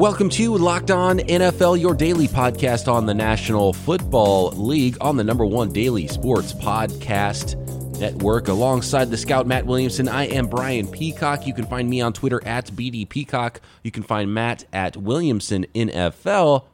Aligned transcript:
Welcome 0.00 0.30
to 0.30 0.56
Locked 0.56 0.90
On 0.90 1.18
NFL, 1.18 1.78
your 1.78 1.92
daily 1.92 2.26
podcast 2.26 2.90
on 2.90 3.04
the 3.04 3.12
National 3.12 3.74
Football 3.74 4.52
League 4.52 4.96
on 4.98 5.18
the 5.18 5.24
number 5.24 5.44
one 5.44 5.74
daily 5.74 6.06
sports 6.06 6.54
podcast 6.54 7.54
network. 8.00 8.48
Alongside 8.48 9.10
the 9.10 9.18
scout 9.18 9.46
Matt 9.46 9.66
Williamson, 9.66 10.08
I 10.08 10.24
am 10.28 10.46
Brian 10.46 10.88
Peacock. 10.88 11.46
You 11.46 11.52
can 11.52 11.66
find 11.66 11.90
me 11.90 12.00
on 12.00 12.14
Twitter 12.14 12.42
at 12.46 12.68
BD 12.68 13.06
Peacock. 13.06 13.60
You 13.82 13.90
can 13.90 14.02
find 14.02 14.32
Matt 14.32 14.64
at 14.72 14.96
Williamson 14.96 15.66
NFL. 15.74 16.64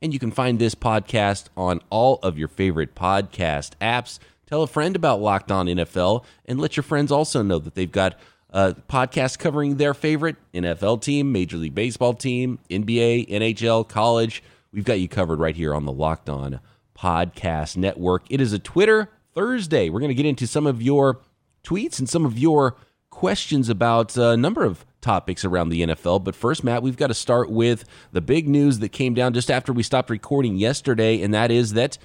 And 0.00 0.14
you 0.14 0.18
can 0.18 0.30
find 0.30 0.58
this 0.58 0.74
podcast 0.74 1.50
on 1.58 1.80
all 1.90 2.18
of 2.22 2.38
your 2.38 2.48
favorite 2.48 2.94
podcast 2.94 3.72
apps. 3.82 4.18
Tell 4.46 4.62
a 4.62 4.66
friend 4.66 4.96
about 4.96 5.20
Locked 5.20 5.52
On 5.52 5.66
NFL 5.66 6.24
and 6.46 6.58
let 6.58 6.78
your 6.78 6.84
friends 6.84 7.12
also 7.12 7.42
know 7.42 7.58
that 7.58 7.74
they've 7.74 7.92
got 7.92 8.18
a 8.52 8.74
podcast 8.88 9.38
covering 9.38 9.76
their 9.76 9.94
favorite 9.94 10.36
NFL 10.52 11.02
team, 11.02 11.32
Major 11.32 11.56
League 11.56 11.74
Baseball 11.74 12.14
team, 12.14 12.58
NBA, 12.68 13.28
NHL, 13.28 13.88
college. 13.88 14.42
We've 14.72 14.84
got 14.84 15.00
you 15.00 15.08
covered 15.08 15.40
right 15.40 15.56
here 15.56 15.74
on 15.74 15.84
the 15.84 15.92
Locked 15.92 16.28
On 16.28 16.60
Podcast 16.96 17.76
Network. 17.76 18.24
It 18.28 18.40
is 18.40 18.52
a 18.52 18.58
Twitter 18.58 19.10
Thursday. 19.34 19.88
We're 19.88 20.00
going 20.00 20.10
to 20.10 20.14
get 20.14 20.26
into 20.26 20.46
some 20.46 20.66
of 20.66 20.82
your 20.82 21.20
tweets 21.64 21.98
and 21.98 22.08
some 22.08 22.24
of 22.24 22.38
your 22.38 22.76
questions 23.10 23.68
about 23.68 24.16
a 24.16 24.36
number 24.36 24.64
of 24.64 24.84
topics 25.00 25.44
around 25.44 25.70
the 25.70 25.82
NFL. 25.82 26.24
But 26.24 26.34
first, 26.34 26.62
Matt, 26.62 26.82
we've 26.82 26.96
got 26.96 27.08
to 27.08 27.14
start 27.14 27.50
with 27.50 27.84
the 28.12 28.20
big 28.20 28.48
news 28.48 28.78
that 28.80 28.90
came 28.90 29.14
down 29.14 29.32
just 29.32 29.50
after 29.50 29.72
we 29.72 29.82
stopped 29.82 30.10
recording 30.10 30.56
yesterday, 30.56 31.22
and 31.22 31.32
that 31.34 31.50
is 31.50 31.72
that 31.72 31.98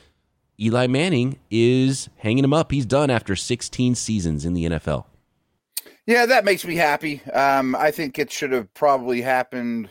Eli 0.59 0.87
Manning 0.87 1.39
is 1.51 2.09
hanging 2.17 2.43
him 2.43 2.53
up. 2.53 2.71
He's 2.71 2.85
done 2.85 3.09
after 3.09 3.35
16 3.35 3.95
seasons 3.95 4.45
in 4.45 4.53
the 4.53 4.65
NFL. 4.65 5.05
Yeah, 6.05 6.27
that 6.27 6.45
makes 6.45 6.63
me 6.65 6.75
happy. 6.75 7.21
Um, 7.33 7.75
I 7.75 7.91
think 7.91 8.19
it 8.19 8.31
should 8.31 8.51
have 8.51 8.71
probably 8.73 9.21
happened 9.21 9.89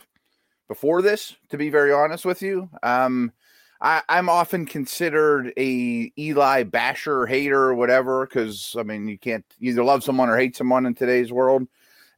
before 0.67 1.01
this, 1.01 1.35
to 1.49 1.57
be 1.57 1.69
very 1.69 1.91
honest 1.91 2.25
with 2.25 2.41
you. 2.41 2.69
Um, 2.83 3.33
I, 3.81 4.01
am 4.07 4.29
often 4.29 4.65
considered 4.65 5.51
a 5.57 6.11
Eli 6.17 6.63
basher, 6.63 7.25
hater, 7.25 7.61
or 7.61 7.75
whatever, 7.75 8.25
because 8.25 8.75
I 8.79 8.83
mean, 8.83 9.07
you 9.07 9.17
can't 9.17 9.45
either 9.59 9.83
love 9.83 10.03
someone 10.03 10.29
or 10.29 10.37
hate 10.37 10.55
someone 10.55 10.85
in 10.85 10.95
today's 10.95 11.31
world. 11.31 11.67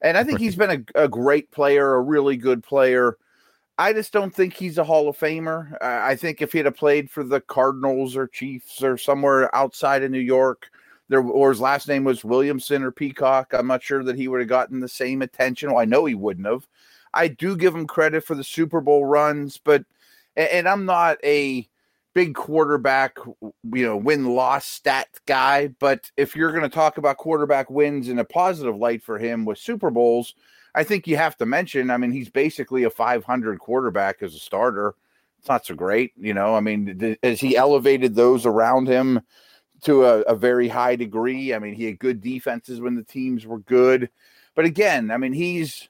And 0.02 0.16
I 0.16 0.23
think 0.23 0.39
he's 0.39 0.56
been 0.56 0.86
a, 0.95 1.04
a 1.04 1.08
great 1.08 1.50
player, 1.50 1.95
a 1.95 2.02
really 2.02 2.38
good 2.38 2.64
player. 2.64 3.17
I 3.80 3.94
just 3.94 4.14
don't 4.14 4.34
think 4.34 4.54
he's 4.54 4.78
a 4.78 4.84
Hall 4.84 5.09
of 5.09 5.17
Famer. 5.17 5.76
I 5.82 6.16
think 6.16 6.42
if 6.42 6.52
he'd 6.52 6.66
have 6.66 6.76
played 6.76 7.09
for 7.09 7.23
the 7.23 7.42
Cardinals 7.42 8.16
or 8.16 8.28
Chiefs 8.28 8.84
or 8.84 8.98
somewhere 8.98 9.54
outside 9.56 10.04
of 10.04 10.11
New 10.11 10.20
York, 10.20 10.70
there 11.10 11.22
or 11.22 11.50
his 11.50 11.62
last 11.62 11.88
name 11.88 12.04
was 12.04 12.24
Williamson 12.24 12.84
or 12.84 12.92
Peacock, 12.92 13.54
I'm 13.54 13.68
not 13.68 13.84
sure 13.84 14.04
that 14.04 14.18
he 14.18 14.28
would 14.28 14.40
have 14.40 14.50
gotten 14.50 14.80
the 14.80 14.90
same 14.90 15.22
attention. 15.22 15.72
Well, 15.72 15.82
I 15.82 15.86
know 15.86 16.06
he 16.06 16.16
wouldn't 16.16 16.48
have. 16.48 16.68
I 17.14 17.30
do 17.30 17.56
give 17.56 17.74
him 17.74 17.88
credit 17.88 18.24
for 18.24 18.36
the 18.36 18.44
Super 18.44 18.82
Bowl 18.82 19.06
runs, 19.06 19.58
but 19.58 19.86
and 20.36 20.68
I'm 20.68 20.86
not 20.86 21.18
a 21.24 21.68
big 22.14 22.36
quarterback, 22.36 23.18
you 23.42 23.86
know, 23.86 23.98
win 23.98 24.26
loss 24.26 24.66
stat 24.66 25.08
guy. 25.26 25.68
But 25.68 26.12
if 26.18 26.36
you're 26.36 26.52
going 26.52 26.64
to 26.64 26.70
talk 26.70 26.98
about 26.98 27.18
quarterback 27.18 27.70
wins 27.70 28.10
in 28.10 28.20
a 28.20 28.26
positive 28.26 28.76
light 28.76 29.04
for 29.04 29.18
him 29.18 29.46
with 29.46 29.58
Super 29.58 29.90
Bowls, 29.90 30.36
I 30.76 30.84
think 30.84 31.08
you 31.08 31.18
have 31.18 31.38
to 31.38 31.46
mention. 31.46 31.90
I 31.90 31.98
mean, 31.98 32.12
he's 32.12 32.30
basically 32.30 32.84
a 32.84 32.90
500 32.90 33.60
quarterback 33.60 34.22
as 34.22 34.36
a 34.36 34.40
starter. 34.40 34.96
It's 35.40 35.48
not 35.48 35.66
so 35.66 35.76
great, 35.76 36.14
you 36.18 36.34
know. 36.34 36.56
I 36.56 36.60
mean, 36.60 37.18
has 37.24 37.40
he 37.40 37.56
elevated 37.56 38.16
those 38.16 38.46
around 38.46 38.88
him 38.88 39.22
to 39.83 40.06
a, 40.06 40.22
a 40.22 40.36
very 40.36 40.67
high 40.67 40.95
degree? 40.95 41.53
I 41.53 41.59
mean, 41.59 41.73
he 41.73 41.86
had 41.86 42.00
good 42.00 42.22
defenses 42.22 42.81
when 42.81 42.95
the 42.95 43.03
teams 43.03 43.45
were 43.45 43.59
good, 43.59 44.09
but 44.56 44.66
again, 44.66 45.11
I 45.11 45.17
mean, 45.17 45.33
he's 45.33 45.89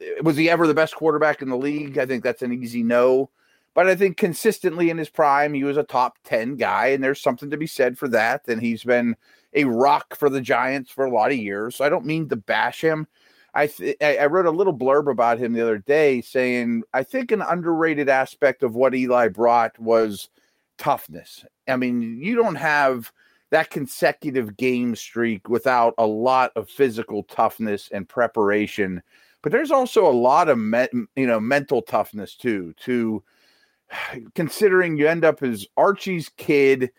eh, 0.00 0.20
was 0.22 0.36
he 0.36 0.48
ever 0.48 0.66
the 0.66 0.74
best 0.74 0.94
quarterback 0.94 1.42
in 1.42 1.48
the 1.48 1.56
league? 1.56 1.98
I 1.98 2.06
think 2.06 2.24
that's 2.24 2.42
an 2.42 2.52
easy 2.52 2.82
no. 2.82 3.30
But 3.76 3.88
I 3.88 3.94
think 3.94 4.16
consistently 4.16 4.88
in 4.88 4.96
his 4.96 5.10
prime, 5.10 5.52
he 5.52 5.62
was 5.62 5.76
a 5.76 5.82
top 5.82 6.16
10 6.24 6.56
guy, 6.56 6.86
and 6.86 7.04
there's 7.04 7.20
something 7.20 7.50
to 7.50 7.58
be 7.58 7.66
said 7.66 7.98
for 7.98 8.08
that. 8.08 8.48
And 8.48 8.58
he's 8.58 8.82
been 8.82 9.16
a 9.52 9.64
rock 9.64 10.16
for 10.16 10.30
the 10.30 10.40
Giants 10.40 10.90
for 10.90 11.04
a 11.04 11.10
lot 11.10 11.30
of 11.30 11.36
years. 11.36 11.76
So 11.76 11.84
I 11.84 11.90
don't 11.90 12.06
mean 12.06 12.26
to 12.30 12.36
bash 12.36 12.80
him. 12.80 13.06
I, 13.52 13.66
th- 13.66 13.96
I 14.02 14.24
wrote 14.26 14.46
a 14.46 14.50
little 14.50 14.76
blurb 14.76 15.10
about 15.10 15.38
him 15.38 15.52
the 15.52 15.60
other 15.60 15.76
day 15.76 16.22
saying 16.22 16.84
I 16.94 17.02
think 17.02 17.32
an 17.32 17.42
underrated 17.42 18.08
aspect 18.08 18.62
of 18.62 18.74
what 18.74 18.94
Eli 18.94 19.28
brought 19.28 19.78
was 19.78 20.30
toughness. 20.78 21.44
I 21.68 21.76
mean, 21.76 22.18
you 22.18 22.34
don't 22.34 22.56
have 22.56 23.12
that 23.50 23.70
consecutive 23.70 24.56
game 24.56 24.96
streak 24.96 25.48
without 25.48 25.94
a 25.98 26.06
lot 26.06 26.52
of 26.56 26.68
physical 26.68 27.22
toughness 27.24 27.88
and 27.92 28.08
preparation. 28.08 29.02
But 29.42 29.52
there's 29.52 29.70
also 29.70 30.06
a 30.06 30.10
lot 30.10 30.48
of 30.48 30.58
me- 30.58 30.88
you 31.14 31.26
know 31.26 31.40
mental 31.40 31.82
toughness 31.82 32.34
too. 32.34 32.74
To 32.80 33.22
considering 34.34 34.96
you 34.96 35.08
end 35.08 35.24
up 35.24 35.42
as 35.42 35.66
Archie's 35.76 36.28
kid 36.36 36.90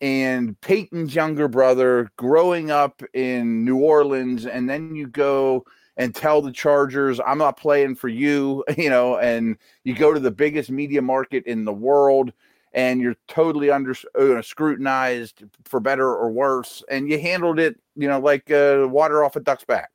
and 0.00 0.60
Peyton's 0.60 1.14
younger 1.14 1.48
brother 1.48 2.10
growing 2.16 2.70
up 2.70 3.02
in 3.14 3.64
New 3.64 3.78
Orleans, 3.78 4.44
and 4.44 4.68
then 4.68 4.94
you 4.94 5.06
go 5.06 5.64
and 5.96 6.14
tell 6.14 6.42
the 6.42 6.52
Chargers, 6.52 7.18
I'm 7.24 7.38
not 7.38 7.56
playing 7.56 7.94
for 7.94 8.08
you, 8.08 8.64
you 8.76 8.90
know, 8.90 9.16
and 9.18 9.56
you 9.84 9.94
go 9.94 10.12
to 10.12 10.20
the 10.20 10.30
biggest 10.30 10.70
media 10.70 11.00
market 11.00 11.44
in 11.46 11.64
the 11.64 11.72
world 11.72 12.32
and 12.76 13.00
you're 13.00 13.16
totally 13.26 13.70
under 13.70 13.94
uh, 14.16 14.42
scrutinized 14.42 15.42
for 15.64 15.80
better 15.80 16.06
or 16.06 16.30
worse, 16.30 16.84
and 16.90 17.10
you 17.10 17.18
handled 17.18 17.58
it, 17.58 17.80
you 17.96 18.06
know, 18.06 18.20
like 18.20 18.50
uh, 18.50 18.86
water 18.88 19.24
off 19.24 19.34
a 19.34 19.40
duck's 19.40 19.64
back. 19.64 19.90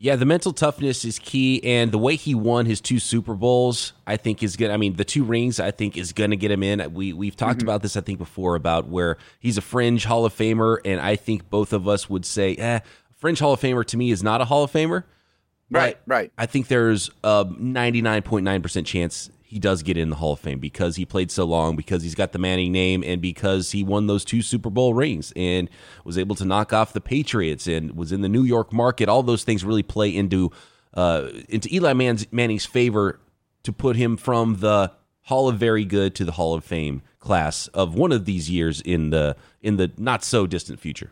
Yeah, 0.00 0.14
the 0.14 0.26
mental 0.26 0.52
toughness 0.52 1.04
is 1.04 1.18
key, 1.18 1.60
and 1.64 1.90
the 1.90 1.98
way 1.98 2.14
he 2.14 2.34
won 2.34 2.66
his 2.66 2.80
two 2.80 3.00
Super 3.00 3.34
Bowls, 3.34 3.94
I 4.06 4.16
think, 4.16 4.44
is 4.44 4.56
good. 4.56 4.70
I 4.70 4.76
mean, 4.76 4.94
the 4.94 5.04
two 5.04 5.24
rings, 5.24 5.58
I 5.58 5.72
think, 5.72 5.96
is 5.96 6.12
going 6.12 6.30
to 6.30 6.36
get 6.36 6.52
him 6.52 6.62
in. 6.62 6.94
We 6.94 7.12
we've 7.14 7.34
talked 7.34 7.60
mm-hmm. 7.60 7.68
about 7.68 7.82
this, 7.82 7.96
I 7.96 8.02
think, 8.02 8.18
before 8.18 8.54
about 8.54 8.86
where 8.86 9.16
he's 9.40 9.58
a 9.58 9.62
fringe 9.62 10.04
Hall 10.04 10.24
of 10.24 10.36
Famer, 10.36 10.78
and 10.84 11.00
I 11.00 11.16
think 11.16 11.48
both 11.50 11.72
of 11.72 11.88
us 11.88 12.08
would 12.10 12.26
say, 12.26 12.54
eh, 12.56 12.80
fringe 13.16 13.40
Hall 13.40 13.54
of 13.54 13.60
Famer 13.60 13.84
to 13.86 13.96
me 13.96 14.10
is 14.10 14.22
not 14.22 14.40
a 14.40 14.44
Hall 14.44 14.62
of 14.62 14.70
Famer. 14.70 15.04
Right, 15.70 15.98
right. 16.06 16.32
I 16.38 16.46
think 16.46 16.68
there's 16.68 17.10
a 17.22 17.44
99.9% 17.44 18.86
chance 18.86 19.30
he 19.48 19.58
does 19.58 19.82
get 19.82 19.96
in 19.96 20.10
the 20.10 20.16
Hall 20.16 20.34
of 20.34 20.40
Fame 20.40 20.58
because 20.58 20.96
he 20.96 21.06
played 21.06 21.30
so 21.30 21.46
long, 21.46 21.74
because 21.74 22.02
he's 22.02 22.14
got 22.14 22.32
the 22.32 22.38
Manning 22.38 22.70
name, 22.70 23.02
and 23.02 23.22
because 23.22 23.72
he 23.72 23.82
won 23.82 24.06
those 24.06 24.22
two 24.22 24.42
Super 24.42 24.68
Bowl 24.68 24.92
rings 24.92 25.32
and 25.34 25.70
was 26.04 26.18
able 26.18 26.36
to 26.36 26.44
knock 26.44 26.74
off 26.74 26.92
the 26.92 27.00
Patriots 27.00 27.66
and 27.66 27.96
was 27.96 28.12
in 28.12 28.20
the 28.20 28.28
New 28.28 28.42
York 28.42 28.74
market. 28.74 29.08
All 29.08 29.22
those 29.22 29.44
things 29.44 29.64
really 29.64 29.82
play 29.82 30.14
into 30.14 30.52
uh, 30.92 31.30
into 31.48 31.74
Eli 31.74 31.94
Manning's 31.94 32.66
favor 32.66 33.20
to 33.62 33.72
put 33.72 33.96
him 33.96 34.18
from 34.18 34.56
the 34.56 34.92
Hall 35.22 35.48
of 35.48 35.56
Very 35.56 35.86
Good 35.86 36.14
to 36.16 36.26
the 36.26 36.32
Hall 36.32 36.52
of 36.52 36.62
Fame 36.62 37.00
class 37.18 37.68
of 37.68 37.94
one 37.94 38.12
of 38.12 38.26
these 38.26 38.50
years 38.50 38.82
in 38.82 39.08
the 39.08 39.34
in 39.62 39.78
the 39.78 39.90
not 39.96 40.24
so 40.24 40.46
distant 40.46 40.78
future. 40.78 41.10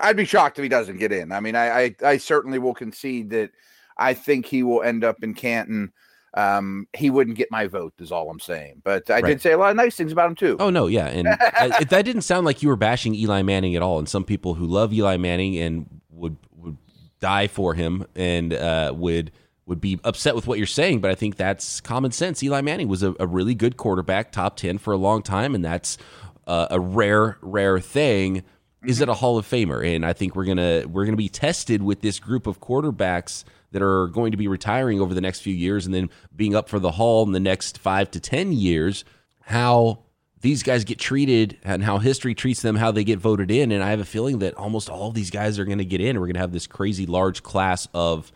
I'd 0.00 0.16
be 0.16 0.24
shocked 0.24 0.58
if 0.58 0.64
he 0.64 0.68
doesn't 0.68 0.98
get 0.98 1.12
in. 1.12 1.30
I 1.30 1.38
mean, 1.38 1.54
I 1.54 1.84
I, 1.84 1.96
I 2.04 2.16
certainly 2.16 2.58
will 2.58 2.74
concede 2.74 3.30
that 3.30 3.52
I 3.96 4.12
think 4.14 4.46
he 4.46 4.64
will 4.64 4.82
end 4.82 5.04
up 5.04 5.22
in 5.22 5.34
Canton 5.34 5.92
um, 6.34 6.86
he 6.92 7.10
wouldn't 7.10 7.36
get 7.36 7.50
my 7.50 7.66
vote. 7.66 7.94
Is 7.98 8.12
all 8.12 8.30
I'm 8.30 8.40
saying. 8.40 8.82
But 8.84 9.10
I 9.10 9.14
right. 9.14 9.24
did 9.24 9.42
say 9.42 9.52
a 9.52 9.58
lot 9.58 9.70
of 9.70 9.76
nice 9.76 9.96
things 9.96 10.12
about 10.12 10.28
him 10.28 10.36
too. 10.36 10.56
Oh 10.60 10.70
no, 10.70 10.86
yeah, 10.86 11.06
and 11.06 11.28
I, 11.40 11.84
that 11.84 12.04
didn't 12.04 12.22
sound 12.22 12.46
like 12.46 12.62
you 12.62 12.68
were 12.68 12.76
bashing 12.76 13.14
Eli 13.14 13.42
Manning 13.42 13.74
at 13.76 13.82
all. 13.82 13.98
And 13.98 14.08
some 14.08 14.24
people 14.24 14.54
who 14.54 14.66
love 14.66 14.92
Eli 14.92 15.16
Manning 15.16 15.56
and 15.58 16.00
would 16.10 16.36
would 16.56 16.76
die 17.20 17.48
for 17.48 17.74
him 17.74 18.06
and 18.14 18.52
uh, 18.52 18.92
would 18.94 19.32
would 19.66 19.80
be 19.80 20.00
upset 20.04 20.34
with 20.34 20.46
what 20.46 20.58
you're 20.58 20.66
saying. 20.66 21.00
But 21.00 21.10
I 21.10 21.14
think 21.14 21.36
that's 21.36 21.80
common 21.80 22.12
sense. 22.12 22.42
Eli 22.42 22.60
Manning 22.60 22.88
was 22.88 23.02
a, 23.02 23.14
a 23.18 23.26
really 23.26 23.54
good 23.54 23.76
quarterback, 23.76 24.30
top 24.30 24.56
ten 24.56 24.78
for 24.78 24.92
a 24.92 24.98
long 24.98 25.22
time, 25.22 25.54
and 25.54 25.64
that's 25.64 25.98
uh, 26.46 26.68
a 26.70 26.78
rare 26.78 27.38
rare 27.42 27.80
thing. 27.80 28.44
Is 28.86 29.00
it 29.00 29.08
a 29.08 29.14
Hall 29.14 29.36
of 29.36 29.46
Famer? 29.46 29.84
And 29.84 30.06
I 30.06 30.12
think 30.12 30.36
we're 30.36 30.44
gonna 30.44 30.84
we're 30.86 31.04
gonna 31.04 31.16
be 31.16 31.28
tested 31.28 31.82
with 31.82 32.02
this 32.02 32.20
group 32.20 32.46
of 32.46 32.60
quarterbacks 32.60 33.44
that 33.72 33.82
are 33.82 34.08
going 34.08 34.32
to 34.32 34.36
be 34.36 34.48
retiring 34.48 35.00
over 35.00 35.14
the 35.14 35.20
next 35.20 35.40
few 35.40 35.54
years 35.54 35.86
and 35.86 35.94
then 35.94 36.10
being 36.34 36.54
up 36.54 36.68
for 36.68 36.78
the 36.78 36.92
Hall 36.92 37.24
in 37.24 37.32
the 37.32 37.40
next 37.40 37.78
five 37.78 38.10
to 38.12 38.20
10 38.20 38.52
years, 38.52 39.04
how 39.42 40.00
these 40.40 40.62
guys 40.62 40.84
get 40.84 40.98
treated 40.98 41.58
and 41.62 41.84
how 41.84 41.98
history 41.98 42.34
treats 42.34 42.62
them, 42.62 42.76
how 42.76 42.90
they 42.90 43.04
get 43.04 43.18
voted 43.18 43.50
in. 43.50 43.72
And 43.72 43.82
I 43.82 43.90
have 43.90 44.00
a 44.00 44.04
feeling 44.04 44.38
that 44.38 44.54
almost 44.54 44.88
all 44.88 45.08
of 45.08 45.14
these 45.14 45.30
guys 45.30 45.58
are 45.58 45.64
going 45.64 45.78
to 45.78 45.84
get 45.84 46.00
in. 46.00 46.18
We're 46.18 46.26
going 46.26 46.34
to 46.34 46.40
have 46.40 46.52
this 46.52 46.66
crazy 46.66 47.06
large 47.06 47.42
class 47.42 47.86
of 47.92 48.32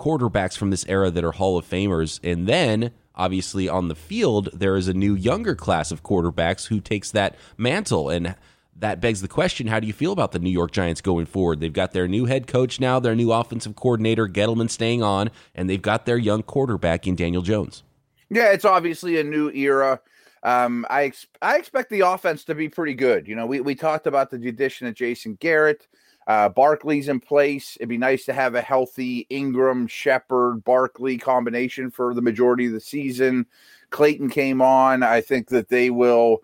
quarterbacks 0.00 0.56
from 0.56 0.70
this 0.70 0.86
era 0.88 1.10
that 1.10 1.24
are 1.24 1.32
Hall 1.32 1.58
of 1.58 1.68
Famers. 1.68 2.18
And 2.22 2.46
then, 2.46 2.92
obviously, 3.14 3.68
on 3.68 3.88
the 3.88 3.94
field, 3.94 4.48
there 4.52 4.76
is 4.76 4.88
a 4.88 4.94
new 4.94 5.14
younger 5.14 5.54
class 5.54 5.90
of 5.92 6.02
quarterbacks 6.02 6.68
who 6.68 6.80
takes 6.80 7.10
that 7.10 7.36
mantle. 7.58 8.08
And 8.08 8.34
that 8.78 9.00
begs 9.00 9.20
the 9.20 9.28
question 9.28 9.66
how 9.66 9.80
do 9.80 9.86
you 9.86 9.92
feel 9.92 10.12
about 10.12 10.32
the 10.32 10.38
New 10.38 10.50
York 10.50 10.72
Giants 10.72 11.00
going 11.00 11.26
forward? 11.26 11.60
They've 11.60 11.72
got 11.72 11.92
their 11.92 12.08
new 12.08 12.26
head 12.26 12.46
coach 12.46 12.80
now, 12.80 12.98
their 12.98 13.14
new 13.14 13.32
offensive 13.32 13.76
coordinator, 13.76 14.28
Gettleman, 14.28 14.70
staying 14.70 15.02
on, 15.02 15.30
and 15.54 15.68
they've 15.68 15.80
got 15.80 16.06
their 16.06 16.18
young 16.18 16.42
quarterback 16.42 17.06
in 17.06 17.16
Daniel 17.16 17.42
Jones. 17.42 17.82
Yeah, 18.30 18.52
it's 18.52 18.64
obviously 18.64 19.20
a 19.20 19.24
new 19.24 19.50
era. 19.50 20.00
Um, 20.42 20.84
I 20.90 21.04
ex- 21.04 21.26
I 21.40 21.56
expect 21.56 21.90
the 21.90 22.00
offense 22.00 22.44
to 22.44 22.54
be 22.54 22.68
pretty 22.68 22.94
good. 22.94 23.26
You 23.26 23.36
know, 23.36 23.46
we, 23.46 23.60
we 23.60 23.74
talked 23.74 24.06
about 24.06 24.30
the 24.30 24.48
addition 24.48 24.86
of 24.86 24.94
Jason 24.94 25.36
Garrett. 25.40 25.86
Uh, 26.26 26.48
Barkley's 26.48 27.08
in 27.08 27.20
place. 27.20 27.76
It'd 27.76 27.88
be 27.88 27.98
nice 27.98 28.24
to 28.26 28.32
have 28.32 28.54
a 28.54 28.60
healthy 28.60 29.26
Engram, 29.30 29.88
Shepard, 29.88 30.64
Barkley 30.64 31.18
combination 31.18 31.90
for 31.90 32.14
the 32.14 32.22
majority 32.22 32.66
of 32.66 32.72
the 32.72 32.80
season. 32.80 33.46
Slayton 33.92 34.28
came 34.28 34.60
on. 34.60 35.02
I 35.02 35.20
think 35.20 35.48
that 35.48 35.68
they 35.68 35.90
will 35.90 36.42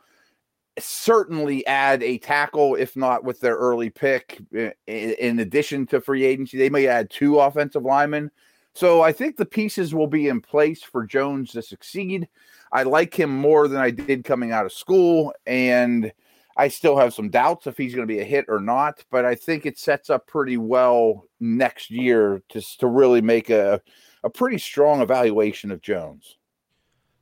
certainly 0.78 1.66
add 1.66 2.02
a 2.02 2.18
tackle, 2.18 2.74
if 2.74 2.96
not 2.96 3.24
with 3.24 3.40
their 3.40 3.56
early 3.56 3.90
pick. 3.90 4.40
In 4.86 5.40
addition 5.40 5.86
to 5.88 6.00
free 6.00 6.24
agency, 6.24 6.58
they 6.58 6.70
may 6.70 6.86
add 6.86 7.10
two 7.10 7.38
offensive 7.38 7.82
linemen. 7.82 8.30
So 8.74 9.02
I 9.02 9.12
think 9.12 9.36
the 9.36 9.46
pieces 9.46 9.94
will 9.94 10.06
be 10.06 10.28
in 10.28 10.40
place 10.40 10.82
for 10.82 11.04
Jones 11.04 11.52
to 11.52 11.62
succeed. 11.62 12.28
I 12.72 12.84
like 12.84 13.18
him 13.18 13.30
more 13.30 13.66
than 13.66 13.80
I 13.80 13.90
did 13.90 14.24
coming 14.24 14.52
out 14.52 14.64
of 14.64 14.72
school, 14.72 15.32
and 15.44 16.12
I 16.56 16.68
still 16.68 16.96
have 16.96 17.12
some 17.12 17.30
doubts 17.30 17.66
if 17.66 17.76
he's 17.76 17.94
going 17.94 18.06
to 18.06 18.14
be 18.14 18.20
a 18.20 18.24
hit 18.24 18.44
or 18.48 18.60
not. 18.60 19.04
But 19.10 19.24
I 19.24 19.34
think 19.34 19.66
it 19.66 19.78
sets 19.78 20.08
up 20.08 20.26
pretty 20.26 20.56
well 20.56 21.24
next 21.40 21.90
year 21.90 22.42
to 22.50 22.60
to 22.78 22.86
really 22.86 23.20
make 23.20 23.50
a 23.50 23.80
a 24.22 24.30
pretty 24.30 24.58
strong 24.58 25.00
evaluation 25.00 25.70
of 25.70 25.80
Jones. 25.80 26.36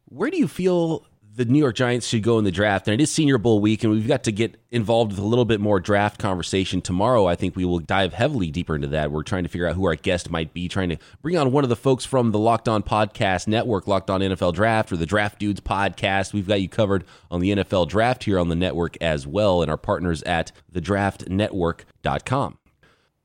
Where 0.07 0.31
do 0.31 0.37
you 0.37 0.49
feel 0.49 1.07
the 1.39 1.45
New 1.45 1.61
York 1.61 1.77
Giants 1.77 2.09
should 2.09 2.25
go 2.25 2.37
in 2.41 2.45
the 2.45 2.51
draft. 2.51 2.89
And 2.89 2.95
it 2.95 3.01
is 3.01 3.13
Senior 3.13 3.39
Bowl 3.39 3.61
week, 3.61 3.85
and 3.85 3.93
we've 3.93 4.09
got 4.09 4.25
to 4.25 4.33
get 4.33 4.61
involved 4.73 5.13
with 5.13 5.21
a 5.21 5.25
little 5.25 5.45
bit 5.45 5.61
more 5.61 5.79
draft 5.79 6.19
conversation 6.19 6.83
tomorrow. 6.83 7.27
I 7.27 7.37
think 7.37 7.55
we 7.55 7.65
will 7.65 7.79
dive 7.79 8.13
heavily 8.13 8.51
deeper 8.51 8.75
into 8.75 8.89
that. 8.89 9.13
We're 9.13 9.23
trying 9.23 9.45
to 9.45 9.49
figure 9.49 9.69
out 9.69 9.77
who 9.77 9.85
our 9.85 9.95
guest 9.95 10.31
might 10.31 10.53
be, 10.53 10.67
trying 10.67 10.89
to 10.89 10.97
bring 11.23 11.37
on 11.37 11.53
one 11.53 11.63
of 11.63 11.71
the 11.71 11.77
folks 11.77 12.05
from 12.05 12.33
the 12.33 12.41
Locked 12.41 12.69
On 12.69 12.83
Podcast 12.83 13.47
Network, 13.47 13.87
Locked 13.87 14.11
On 14.11 14.21
NFL 14.21 14.53
Draft, 14.53 14.91
or 14.91 14.97
the 14.97 15.07
Draft 15.07 15.39
Dudes 15.39 15.61
podcast. 15.61 16.33
We've 16.33 16.49
got 16.49 16.61
you 16.61 16.69
covered 16.69 17.05
on 17.31 17.41
the 17.41 17.51
NFL 17.51 17.87
Draft 17.87 18.25
here 18.25 18.41
on 18.41 18.49
the 18.49 18.57
network 18.57 18.97
as 19.01 19.25
well, 19.25 19.63
and 19.63 19.71
our 19.71 19.79
partners 19.79 20.25
at 20.25 20.51
thedraftnetwork.com. 20.75 22.59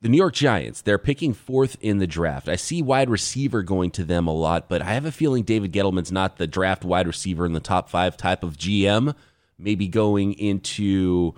The 0.03 0.09
New 0.09 0.17
York 0.17 0.33
Giants, 0.33 0.81
they're 0.81 0.97
picking 0.97 1.33
fourth 1.33 1.77
in 1.79 1.99
the 1.99 2.07
draft. 2.07 2.49
I 2.49 2.57
see 2.57 2.81
wide 2.81 3.09
receiver 3.09 3.63
going 3.63 3.89
to 3.91 4.03
them 4.03 4.27
a 4.27 4.33
lot, 4.33 4.67
but 4.67 4.81
I 4.81 4.95
have 4.95 5.05
a 5.05 5.13
feeling 5.13 5.43
David 5.43 5.71
Gettleman's 5.71 6.11
not 6.11 6.35
the 6.35 6.45
draft 6.45 6.83
wide 6.83 7.07
receiver 7.07 7.45
in 7.45 7.53
the 7.53 7.61
top 7.61 7.87
five 7.87 8.17
type 8.17 8.43
of 8.43 8.57
GM. 8.57 9.15
Maybe 9.57 9.87
going 9.87 10.33
into 10.33 11.35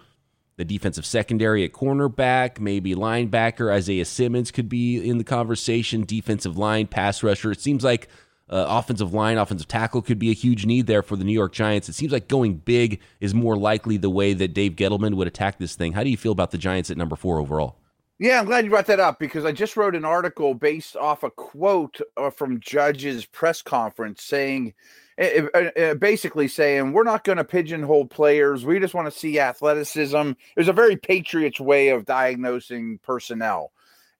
the 0.57 0.65
defensive 0.65 1.05
secondary 1.05 1.63
at 1.63 1.73
cornerback, 1.73 2.59
maybe 2.59 2.95
linebacker. 2.95 3.71
Isaiah 3.71 4.03
Simmons 4.03 4.49
could 4.49 4.67
be 4.67 4.97
in 4.97 5.19
the 5.19 5.23
conversation. 5.23 6.03
Defensive 6.03 6.57
line, 6.57 6.87
pass 6.87 7.21
rusher. 7.21 7.51
It 7.51 7.61
seems 7.61 7.83
like 7.83 8.07
uh, 8.49 8.65
offensive 8.67 9.13
line, 9.13 9.37
offensive 9.37 9.67
tackle 9.67 10.01
could 10.01 10.17
be 10.17 10.31
a 10.31 10.33
huge 10.33 10.65
need 10.65 10.87
there 10.87 11.03
for 11.03 11.15
the 11.15 11.23
New 11.23 11.33
York 11.33 11.53
Giants. 11.53 11.87
It 11.87 11.93
seems 11.93 12.11
like 12.11 12.27
going 12.27 12.55
big 12.55 12.99
is 13.19 13.35
more 13.35 13.57
likely 13.57 13.97
the 13.97 14.09
way 14.09 14.33
that 14.33 14.55
Dave 14.55 14.75
Gettleman 14.75 15.13
would 15.17 15.27
attack 15.27 15.59
this 15.59 15.75
thing. 15.75 15.93
How 15.93 16.03
do 16.03 16.09
you 16.09 16.17
feel 16.17 16.31
about 16.31 16.49
the 16.49 16.57
Giants 16.57 16.89
at 16.89 16.97
number 16.97 17.15
four 17.15 17.37
overall? 17.37 17.77
Yeah, 18.17 18.39
I'm 18.39 18.45
glad 18.45 18.63
you 18.63 18.69
brought 18.69 18.85
that 18.85 19.01
up 19.01 19.19
because 19.19 19.43
I 19.43 19.51
just 19.51 19.75
wrote 19.75 19.95
an 19.95 20.05
article 20.05 20.53
based 20.53 20.95
off 20.95 21.23
a 21.23 21.29
quote 21.29 21.99
uh, 22.15 22.29
from 22.29 22.61
Judge's 22.61 23.25
press 23.25 23.61
conference 23.61 24.23
saying, 24.23 24.73
eh, 25.17 25.47
eh, 25.53 25.71
eh, 25.75 25.93
basically 25.95 26.47
saying, 26.47 26.93
we're 26.93 27.03
not 27.03 27.25
going 27.25 27.39
to 27.39 27.43
pigeonhole 27.43 28.05
players. 28.05 28.63
We 28.63 28.79
just 28.79 28.93
want 28.93 29.11
to 29.11 29.19
see 29.19 29.37
athleticism. 29.37 30.31
There's 30.55 30.69
a 30.69 30.73
very 30.73 30.95
Patriots 30.95 31.59
way 31.59 31.89
of 31.89 32.05
diagnosing 32.05 32.99
personnel. 33.03 33.73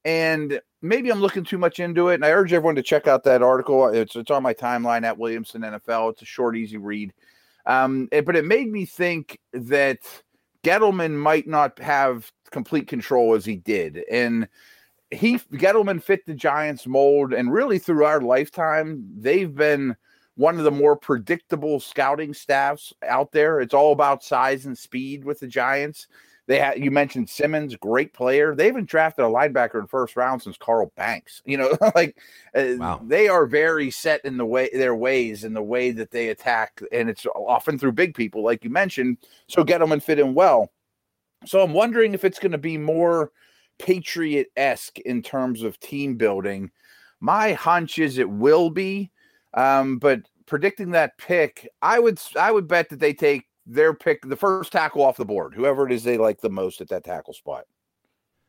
And 0.04 0.60
maybe 0.82 1.10
I'm 1.10 1.22
looking 1.22 1.46
too 1.46 1.58
much 1.58 1.80
into 1.80 2.10
it. 2.10 2.16
And 2.16 2.26
I 2.26 2.32
urge 2.32 2.52
everyone 2.52 2.76
to 2.76 2.84
check 2.84 3.08
out 3.08 3.24
that 3.24 3.42
article. 3.42 3.88
It's, 3.88 4.18
it's 4.18 4.30
on 4.30 4.44
my 4.44 4.54
timeline 4.54 5.04
at 5.04 5.18
Williamson 5.18 5.62
NFL. 5.62 6.12
It's 6.12 6.22
a 6.22 6.26
short, 6.26 6.58
easy 6.58 6.78
read. 6.78 7.14
Um, 7.66 8.10
but 8.12 8.36
it 8.36 8.46
made 8.46 8.70
me 8.70 8.86
think 8.86 9.40
that 9.54 10.00
Gettleman 10.66 11.14
might 11.14 11.48
not 11.48 11.80
have 11.80 12.30
complete 12.56 12.88
control 12.88 13.34
as 13.34 13.44
he 13.44 13.58
did. 13.58 14.06
And 14.10 14.48
he 15.12 15.40
Gettleman 15.54 16.02
fit 16.02 16.26
the 16.26 16.34
Giants 16.34 16.88
mold, 16.88 17.34
and 17.34 17.52
really 17.52 17.80
through 17.80 18.06
our 18.06 18.22
lifetime, 18.22 19.06
they've 19.18 19.54
been 19.54 19.98
one 20.36 20.58
of 20.58 20.64
the 20.64 20.72
more 20.72 20.96
predictable 20.96 21.82
scouting 21.82 22.34
staffs 22.34 22.94
out 23.06 23.34
there. 23.34 23.60
It's 23.60 23.74
all 23.74 23.92
about 23.92 24.24
size 24.24 24.66
and 24.66 24.78
speed 24.78 25.26
with 25.26 25.42
the 25.42 25.48
Giants. 25.48 26.08
They 26.48 26.60
had 26.60 26.82
you 26.82 26.92
mentioned 26.92 27.30
Simmons, 27.30 27.76
great 27.76 28.14
player. 28.14 28.56
They 28.56 28.68
haven't 28.68 28.88
drafted 28.88 29.26
a 29.26 29.28
linebacker 29.28 29.82
in 29.82 29.88
first 29.88 30.16
round 30.16 30.42
since 30.42 30.56
Carl 30.58 30.94
Banks. 30.96 31.42
You 31.46 31.58
know, 31.58 31.78
like 31.96 32.18
uh, 32.56 32.76
wow. 32.78 33.02
they 33.04 33.28
are 33.28 33.46
very 33.46 33.92
set 33.92 34.24
in 34.24 34.38
the 34.38 34.46
way 34.46 34.70
their 34.72 34.96
ways 34.96 35.44
and 35.44 35.54
the 35.54 35.62
way 35.62 35.92
that 35.92 36.12
they 36.12 36.30
attack, 36.30 36.82
and 36.94 37.10
it's 37.10 37.26
often 37.36 37.78
through 37.78 37.92
big 37.92 38.16
people, 38.16 38.44
like 38.44 38.64
you 38.64 38.70
mentioned. 38.70 39.18
So 39.48 39.66
Gettleman 39.66 40.02
fit 40.02 40.20
in 40.20 40.34
well. 40.34 40.72
So 41.46 41.62
I'm 41.62 41.74
wondering 41.74 42.14
if 42.14 42.24
it's 42.24 42.40
going 42.40 42.52
to 42.52 42.58
be 42.58 42.78
more 42.78 43.32
Patriot 43.80 44.48
esque 44.56 45.00
in 45.00 45.22
terms 45.22 45.64
of 45.64 45.80
team 45.80 46.16
building. 46.16 46.72
My 47.20 47.54
hunch 47.54 48.00
is 48.00 48.18
it 48.18 48.30
will 48.30 48.70
be, 48.70 49.12
um, 49.54 50.00
but 50.00 50.22
predicting 50.46 50.92
that 50.92 51.18
pick, 51.18 51.68
I 51.82 52.00
would 52.00 52.20
I 52.38 52.52
would 52.52 52.68
bet 52.68 52.90
that 52.90 53.00
they 53.00 53.14
take 53.14 53.44
their 53.66 53.94
pick, 53.94 54.22
the 54.28 54.36
first 54.36 54.72
tackle 54.72 55.02
off 55.02 55.18
the 55.18 55.26
board, 55.26 55.54
whoever 55.56 55.86
it 55.86 55.92
is 55.92 56.04
they 56.04 56.18
like 56.18 56.42
the 56.42 56.50
most 56.50 56.82
at 56.82 56.90
that 56.90 57.04
tackle 57.04 57.34
spot. 57.34 57.66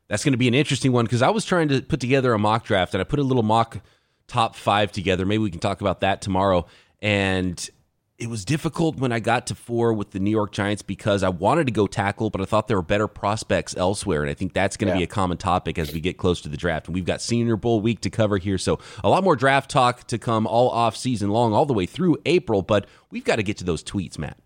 That's 0.09 0.23
going 0.25 0.33
to 0.33 0.39
be 0.39 0.49
an 0.49 0.55
interesting 0.55 0.93
one 0.93 1.05
because 1.05 1.23
I 1.23 1.31
was 1.31 1.45
trying 1.45 1.69
to 1.69 1.81
put 1.83 2.01
together 2.01 2.33
a 2.33 2.39
mock 2.39 2.65
draft 2.65 2.95
and 2.95 3.01
I 3.01 3.05
put 3.05 3.19
a 3.19 3.25
little 3.25 3.43
mock 3.43 3.81
top 4.29 4.55
five 4.55 4.93
together. 4.93 5.27
Maybe 5.27 5.43
we 5.43 5.51
can 5.51 5.61
talk 5.61 5.81
about 5.81 6.01
that 6.01 6.21
tomorrow. 6.21 6.67
And 7.01 7.69
it 8.19 8.31
was 8.31 8.47
difficult 8.47 8.97
when 8.97 9.13
I 9.13 9.21
got 9.21 9.47
to 9.49 9.55
four 9.55 9.93
with 9.93 10.13
the 10.13 10.19
New 10.19 10.31
York 10.31 10.51
Giants 10.51 10.81
because 10.81 11.23
I 11.23 11.29
wanted 11.29 11.67
to 11.67 11.73
go 11.73 11.87
tackle, 11.87 12.31
but 12.31 12.41
I 12.41 12.47
thought 12.47 12.67
there 12.67 12.79
were 12.79 12.83
better 12.83 13.09
prospects 13.09 13.77
elsewhere. 13.77 14.23
And 14.23 14.31
I 14.31 14.35
think 14.35 14.55
that's 14.55 14.77
going 14.79 14.89
to 14.89 14.95
yeah. 14.95 15.01
be 15.01 15.05
a 15.05 15.09
common 15.09 15.37
topic 15.37 15.79
as 15.79 15.93
we 15.93 16.01
get 16.01 16.17
close 16.17 16.41
to 16.43 16.49
the 16.49 16.57
draft. 16.57 16.87
And 16.87 16.95
we've 16.95 17.05
got 17.05 17.21
Senior 17.21 17.57
Bowl 17.57 17.81
week 17.81 18.01
to 18.01 18.11
cover 18.11 18.39
here. 18.39 18.57
So 18.57 18.79
a 19.05 19.11
lot 19.11 19.23
more 19.23 19.37
draft 19.37 19.71
talk 19.71 20.07
to 20.07 20.17
come 20.17 20.47
all 20.47 20.71
off 20.71 20.97
season 20.97 21.29
long, 21.29 21.53
all 21.53 21.67
the 21.67 21.75
way 21.75 21.85
through 21.85 22.17
April. 22.25 22.63
But 22.63 22.87
we've 23.11 23.25
got 23.25 23.37
to 23.37 23.43
get 23.43 23.59
to 23.59 23.65
those 23.65 23.85
tweets, 23.85 24.19
Matt. 24.19 24.39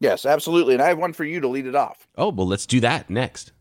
Yes, 0.00 0.26
absolutely. 0.26 0.74
And 0.74 0.82
I 0.82 0.88
have 0.88 0.98
one 0.98 1.12
for 1.12 1.24
you 1.24 1.40
to 1.40 1.48
lead 1.48 1.66
it 1.66 1.76
off. 1.76 2.08
Oh, 2.16 2.30
well, 2.30 2.48
let's 2.48 2.66
do 2.66 2.80
that 2.80 3.08
next. 3.08 3.52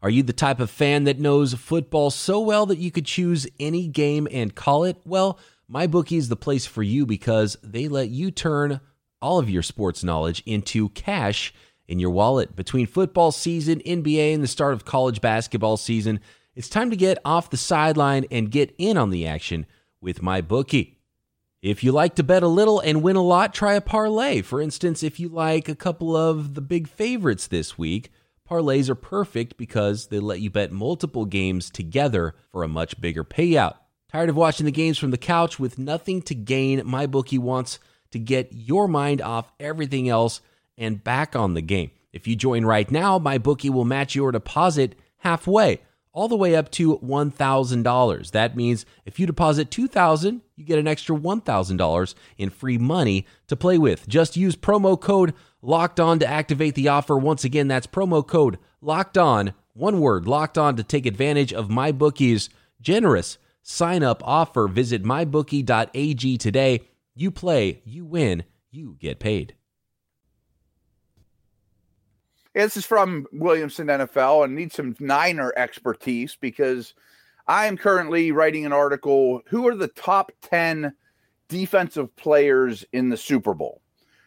Are 0.00 0.10
you 0.10 0.22
the 0.22 0.32
type 0.32 0.60
of 0.60 0.70
fan 0.70 1.04
that 1.04 1.18
knows 1.18 1.54
football 1.54 2.10
so 2.10 2.38
well 2.38 2.66
that 2.66 2.78
you 2.78 2.92
could 2.92 3.06
choose 3.06 3.48
any 3.58 3.88
game 3.88 4.28
and 4.30 4.54
call 4.54 4.84
it? 4.84 4.98
Well, 5.04 5.40
MyBookie 5.72 6.16
is 6.16 6.28
the 6.28 6.36
place 6.36 6.64
for 6.64 6.82
you 6.82 7.04
because 7.04 7.56
they 7.62 7.88
let 7.88 8.08
you 8.08 8.30
turn 8.30 8.80
all 9.20 9.38
of 9.38 9.50
your 9.50 9.62
sports 9.62 10.04
knowledge 10.04 10.42
into 10.46 10.90
cash 10.90 11.52
in 11.88 11.98
your 11.98 12.10
wallet. 12.10 12.54
Between 12.54 12.86
football 12.86 13.32
season, 13.32 13.80
NBA, 13.80 14.32
and 14.32 14.44
the 14.44 14.48
start 14.48 14.74
of 14.74 14.84
college 14.84 15.20
basketball 15.20 15.76
season, 15.76 16.20
it's 16.54 16.68
time 16.68 16.90
to 16.90 16.96
get 16.96 17.18
off 17.24 17.50
the 17.50 17.56
sideline 17.56 18.26
and 18.30 18.50
get 18.50 18.74
in 18.78 18.96
on 18.96 19.10
the 19.10 19.26
action 19.26 19.66
with 20.00 20.20
MyBookie. 20.20 20.94
If 21.62 21.82
you 21.82 21.90
like 21.90 22.14
to 22.14 22.22
bet 22.22 22.44
a 22.44 22.48
little 22.48 22.78
and 22.78 23.02
win 23.02 23.16
a 23.16 23.22
lot, 23.22 23.52
try 23.52 23.74
a 23.74 23.80
parlay. 23.80 24.42
For 24.42 24.60
instance, 24.60 25.02
if 25.02 25.18
you 25.18 25.28
like 25.28 25.68
a 25.68 25.74
couple 25.74 26.16
of 26.16 26.54
the 26.54 26.60
big 26.60 26.86
favorites 26.86 27.48
this 27.48 27.76
week, 27.76 28.12
parlays 28.48 28.88
are 28.88 28.94
perfect 28.94 29.56
because 29.56 30.06
they 30.06 30.20
let 30.20 30.40
you 30.40 30.48
bet 30.48 30.70
multiple 30.70 31.24
games 31.24 31.70
together 31.70 32.36
for 32.52 32.62
a 32.62 32.68
much 32.68 33.00
bigger 33.00 33.24
payout. 33.24 33.78
Tired 34.08 34.28
of 34.28 34.36
watching 34.36 34.66
the 34.66 34.72
games 34.72 34.98
from 34.98 35.10
the 35.10 35.18
couch 35.18 35.58
with 35.58 35.78
nothing 35.78 36.22
to 36.22 36.34
gain? 36.34 36.80
MyBookie 36.82 37.40
wants 37.40 37.80
to 38.12 38.20
get 38.20 38.52
your 38.52 38.86
mind 38.86 39.20
off 39.20 39.50
everything 39.58 40.08
else 40.08 40.40
and 40.78 41.02
back 41.02 41.34
on 41.34 41.54
the 41.54 41.60
game. 41.60 41.90
If 42.12 42.28
you 42.28 42.36
join 42.36 42.64
right 42.64 42.88
now, 42.88 43.18
MyBookie 43.18 43.70
will 43.70 43.84
match 43.84 44.14
your 44.14 44.30
deposit 44.30 44.94
halfway, 45.18 45.80
all 46.12 46.28
the 46.28 46.36
way 46.36 46.54
up 46.54 46.70
to 46.70 46.98
$1,000. 46.98 48.30
That 48.30 48.56
means 48.56 48.86
if 49.04 49.18
you 49.18 49.26
deposit 49.26 49.70
$2,000, 49.70 50.40
you 50.54 50.64
get 50.64 50.78
an 50.78 50.86
extra 50.86 51.16
$1,000 51.16 52.14
in 52.38 52.50
free 52.50 52.78
money 52.78 53.26
to 53.48 53.56
play 53.56 53.76
with. 53.76 54.06
Just 54.08 54.36
use 54.36 54.54
promo 54.54 54.98
code 54.98 55.34
LOCKED 55.62 55.98
ON 55.98 56.18
to 56.20 56.26
activate 56.26 56.76
the 56.76 56.88
offer. 56.88 57.18
Once 57.18 57.42
again, 57.42 57.66
that's 57.66 57.88
promo 57.88 58.24
code 58.24 58.58
LOCKED 58.80 59.18
ON, 59.18 59.54
one 59.74 60.00
word, 60.00 60.28
LOCKED 60.28 60.58
ON 60.58 60.76
to 60.76 60.84
take 60.84 61.06
advantage 61.06 61.52
of 61.52 61.68
MyBookie's 61.68 62.48
generous 62.80 63.36
sign 63.66 64.02
up 64.02 64.22
offer. 64.24 64.68
Visit 64.68 65.02
mybookie.ag 65.02 66.38
today. 66.38 66.80
You 67.14 67.30
play, 67.30 67.82
you 67.84 68.04
win, 68.04 68.44
you 68.70 68.96
get 69.00 69.18
paid. 69.18 69.54
This 72.54 72.76
is 72.76 72.86
from 72.86 73.26
Williamson 73.32 73.88
NFL 73.88 74.44
and 74.44 74.54
need 74.54 74.72
some 74.72 74.96
Niner 74.98 75.52
expertise 75.56 76.38
because 76.40 76.94
I 77.46 77.66
am 77.66 77.76
currently 77.76 78.32
writing 78.32 78.64
an 78.64 78.72
article. 78.72 79.42
Who 79.48 79.68
are 79.68 79.74
the 79.74 79.88
top 79.88 80.32
10 80.42 80.94
defensive 81.48 82.14
players 82.16 82.84
in 82.92 83.10
the 83.10 83.16
Super 83.16 83.52
Bowl? 83.52 83.82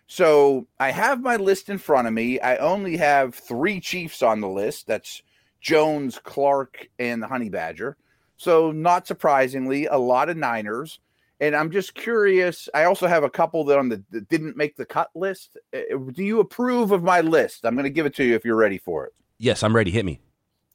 So 0.06 0.68
I 0.80 0.92
have 0.92 1.22
my 1.22 1.38
list 1.38 1.70
in 1.70 1.78
front 1.78 2.08
of 2.08 2.14
me. 2.14 2.40
I 2.40 2.58
only 2.58 2.98
have 2.98 3.34
three 3.34 3.80
Chiefs 3.80 4.22
on 4.22 4.42
the 4.42 4.50
list. 4.50 4.86
That's 4.86 5.24
Jones, 5.62 6.20
Clark, 6.24 6.88
and 7.00 7.22
the 7.22 7.28
Honey 7.28 7.50
Badger. 7.50 7.98
So, 8.40 8.72
not 8.72 9.06
surprisingly, 9.06 9.86
a 9.88 9.98
lot 9.98 10.30
of 10.30 10.38
Niners. 10.38 11.00
And 11.42 11.54
I'm 11.54 11.72
just 11.72 11.94
curious. 11.94 12.70
I 12.74 12.86
also 12.86 13.06
have 13.06 13.24
a 13.24 13.30
couple 13.30 13.66
that 13.66 13.78
on 13.78 13.90
the 13.90 14.02
that 14.12 14.30
didn't 14.30 14.56
make 14.56 14.78
the 14.78 14.86
cut 14.86 15.10
list. 15.14 15.58
Uh, 15.74 15.98
do 16.14 16.24
you 16.24 16.40
approve 16.40 16.92
of 16.92 17.04
my 17.04 17.20
list? 17.20 17.66
I'm 17.66 17.76
going 17.76 17.84
to 17.84 17.90
give 17.90 18.06
it 18.06 18.16
to 18.16 18.24
you 18.24 18.36
if 18.36 18.46
you're 18.46 18.56
ready 18.56 18.78
for 18.78 19.06
it. 19.06 19.14
Yes, 19.40 19.62
I'm 19.62 19.76
ready. 19.76 19.92
Hit 19.92 20.06
me. 20.06 20.22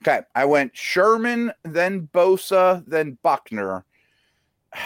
Okay, 0.03 0.21
I 0.35 0.45
went 0.45 0.77
Sherman, 0.77 1.53
then 1.63 2.09
Bosa, 2.13 2.85
then 2.87 3.19
Buckner. 3.23 3.85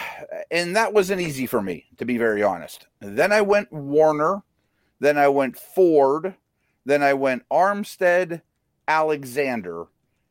And 0.51 0.75
that 0.75 0.93
wasn't 0.93 1.21
easy 1.21 1.45
for 1.45 1.61
me, 1.61 1.85
to 1.97 2.05
be 2.05 2.17
very 2.17 2.41
honest. 2.41 2.87
Then 3.01 3.31
I 3.31 3.41
went 3.41 3.71
Warner, 3.71 4.41
then 4.99 5.17
I 5.17 5.27
went 5.27 5.57
Ford, 5.57 6.33
then 6.85 7.03
I 7.03 7.13
went 7.13 7.47
Armstead, 7.49 8.41
Alexander. 8.87 9.85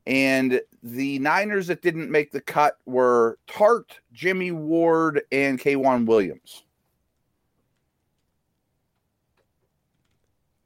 And 0.07 0.61
the 0.82 1.18
Niners 1.18 1.66
that 1.66 1.82
didn't 1.82 2.11
make 2.11 2.32
the 2.32 2.40
cut 2.40 2.76
were 2.87 3.38
Tartt, 3.49 3.90
Jimmy 4.12 4.52
Ward, 4.52 5.23
and 5.32 5.58
K'Waun 5.58 6.06
Williams. 6.06 6.64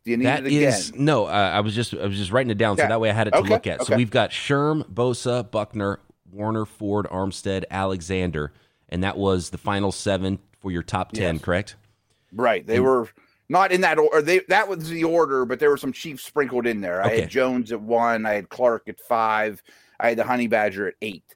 Do 0.05 0.11
you 0.11 0.17
need 0.17 0.27
that 0.27 0.45
it 0.45 0.49
again? 0.49 0.63
Is, 0.65 0.95
no, 0.95 1.27
uh, 1.27 1.31
I 1.31 1.61
was 1.61 1.75
just 1.75 1.95
I 1.95 2.07
was 2.07 2.17
just 2.17 2.33
writing 2.33 2.51
it 2.51 2.59
down 2.59 2.77
so 2.77 2.87
that 2.87 3.01
way 3.01 3.09
I 3.09 3.13
had 3.13 3.29
it 3.29 3.33
to 3.33 3.39
okay, 3.39 3.49
look 3.49 3.67
at. 3.67 3.81
Okay. 3.81 3.93
So 3.93 3.97
we've 3.97 4.11
got 4.11 4.31
Sherm, 4.31 4.83
Bosa, 4.93 5.49
Buckner, 5.49 6.01
Warner, 6.33 6.65
Ford, 6.65 7.07
Armstead, 7.11 7.65
Alexander, 7.71 8.53
and 8.89 9.05
that 9.05 9.17
was 9.17 9.51
the 9.51 9.59
final 9.59 9.93
seven 9.93 10.41
for 10.61 10.73
your 10.73 10.83
top 10.83 11.13
ten, 11.13 11.37
yes. 11.37 11.45
correct? 11.45 11.77
Right. 12.33 12.67
They 12.67 12.77
and, 12.77 12.85
were 12.85 13.09
not 13.49 13.71
in 13.71 13.83
that 13.83 13.99
order. 13.99 14.23
They 14.23 14.41
that 14.49 14.67
was 14.67 14.89
the 14.89 15.05
order, 15.05 15.45
but 15.45 15.61
there 15.61 15.71
were 15.71 15.77
some 15.77 15.93
Chiefs 15.93 16.25
sprinkled 16.25 16.67
in 16.67 16.81
there. 16.81 17.01
I 17.01 17.21
had 17.21 17.31
Jones 17.31 17.71
at 17.71 17.81
one, 17.81 18.27
I 18.27 18.33
had 18.35 18.49
Clark 18.49 18.89
at 18.89 18.99
five, 18.99 19.63
I 20.03 20.11
had 20.11 20.19
the 20.19 20.25
Honey 20.25 20.49
Badger 20.49 20.89
at 20.89 20.95
eight. 21.01 21.35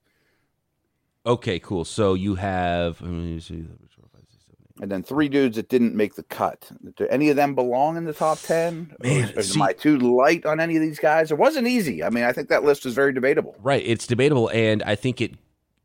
Okay, 1.25 1.59
cool. 1.59 1.85
So 1.85 2.15
you 2.15 2.35
have 2.35 3.01
and 4.81 4.91
then 4.91 5.03
three 5.03 5.29
dudes 5.29 5.57
that 5.57 5.69
didn't 5.69 5.95
make 5.95 6.17
the 6.17 6.23
cut. 6.23 6.71
Do 6.97 7.07
any 7.09 7.31
of 7.31 7.37
them 7.37 7.55
belong 7.55 7.97
in 7.97 8.05
the 8.05 8.13
top 8.13 8.39
ten? 8.41 8.95
Man, 9.03 9.31
is, 9.31 9.53
see, 9.53 9.59
am 9.59 9.63
I 9.63 9.73
too 9.73 9.97
light 9.99 10.45
on 10.45 10.61
any 10.61 10.77
of 10.77 10.83
these 10.83 10.99
guys? 10.99 11.31
It 11.31 11.39
wasn't 11.39 11.67
easy. 11.67 12.05
I 12.05 12.11
mean, 12.11 12.25
I 12.25 12.33
think 12.33 12.49
that 12.51 12.63
list 12.63 12.85
is 12.85 12.95
very 12.95 13.13
debatable. 13.13 13.57
Right, 13.63 13.83
it's 13.85 14.07
debatable, 14.07 14.49
and 14.51 14.83
I 14.83 14.95
think 14.95 15.21
it 15.21 15.35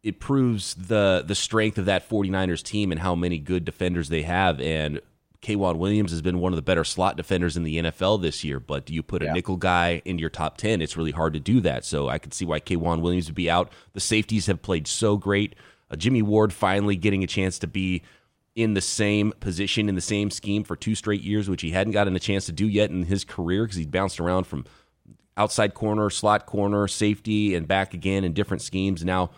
it 0.04 0.20
proves 0.20 0.74
the 0.74 1.24
the 1.26 1.36
strength 1.36 1.78
of 1.78 1.86
that 1.86 2.10
49ers 2.10 2.64
team 2.64 2.92
and 2.92 3.00
how 3.00 3.16
many 3.16 3.40
good 3.40 3.64
defenders 3.64 4.10
they 4.10 4.24
have. 4.24 4.60
And 4.60 5.00
K'Waun 5.42 5.78
Williams 5.78 6.12
has 6.12 6.22
been 6.22 6.40
one 6.40 6.52
of 6.54 6.56
the 6.56 6.62
better 6.62 6.84
slot 6.84 7.18
defenders 7.18 7.58
in 7.58 7.64
the 7.64 7.78
NFL 7.78 8.22
this 8.22 8.44
year. 8.44 8.60
But 8.60 8.86
do 8.86 8.94
you 8.94 9.02
put 9.02 9.24
a 9.24 9.26
yeah. 9.26 9.34
nickel 9.34 9.58
guy 9.58 10.02
in 10.06 10.20
your 10.20 10.30
top 10.30 10.58
10? 10.58 10.82
It's 10.82 10.96
really 10.96 11.12
hard 11.12 11.34
to 11.34 11.40
do 11.40 11.60
that. 11.62 11.84
So 11.84 12.10
I 12.10 12.20
could 12.20 12.34
see 12.34 12.46
why 12.46 12.60
K'Waun 12.60 13.02
Williams 13.02 13.28
would 13.28 13.36
be 13.36 13.50
out. 13.50 13.72
The 13.94 14.00
safeties 14.00 14.46
have 14.46 14.62
played 14.62 14.88
so 14.88 15.18
great. 15.18 15.56
Uh, 15.90 15.96
Jimmy 15.96 16.22
Ward 16.22 16.54
finally 16.54 16.96
getting 16.96 17.24
a 17.24 17.28
chance 17.28 17.58
to 17.60 17.68
be 17.68 18.04
in 18.56 18.74
the 18.74 18.82
same 18.82 19.34
position 19.40 19.90
in 19.90 19.96
the 19.96 20.02
same 20.02 20.30
scheme 20.30 20.64
for 20.64 20.76
two 20.76 20.94
straight 20.94 21.22
years, 21.22 21.50
which 21.50 21.62
he 21.62 21.72
hadn't 21.72 21.94
gotten 21.94 22.16
a 22.16 22.20
chance 22.20 22.46
to 22.46 22.52
do 22.52 22.68
yet 22.68 22.90
in 22.90 23.04
his 23.04 23.24
career 23.24 23.64
because 23.64 23.78
he's 23.78 23.88
bounced 23.88 24.20
around 24.20 24.46
from 24.46 24.66
outside 25.38 25.74
corner, 25.74 26.10
slot 26.10 26.46
corner, 26.46 26.88
safety, 26.88 27.56
and 27.56 27.68
back 27.68 27.94
again 27.94 28.24
in 28.24 28.34
different 28.34 28.62
schemes. 28.62 29.04
Now 29.04 29.32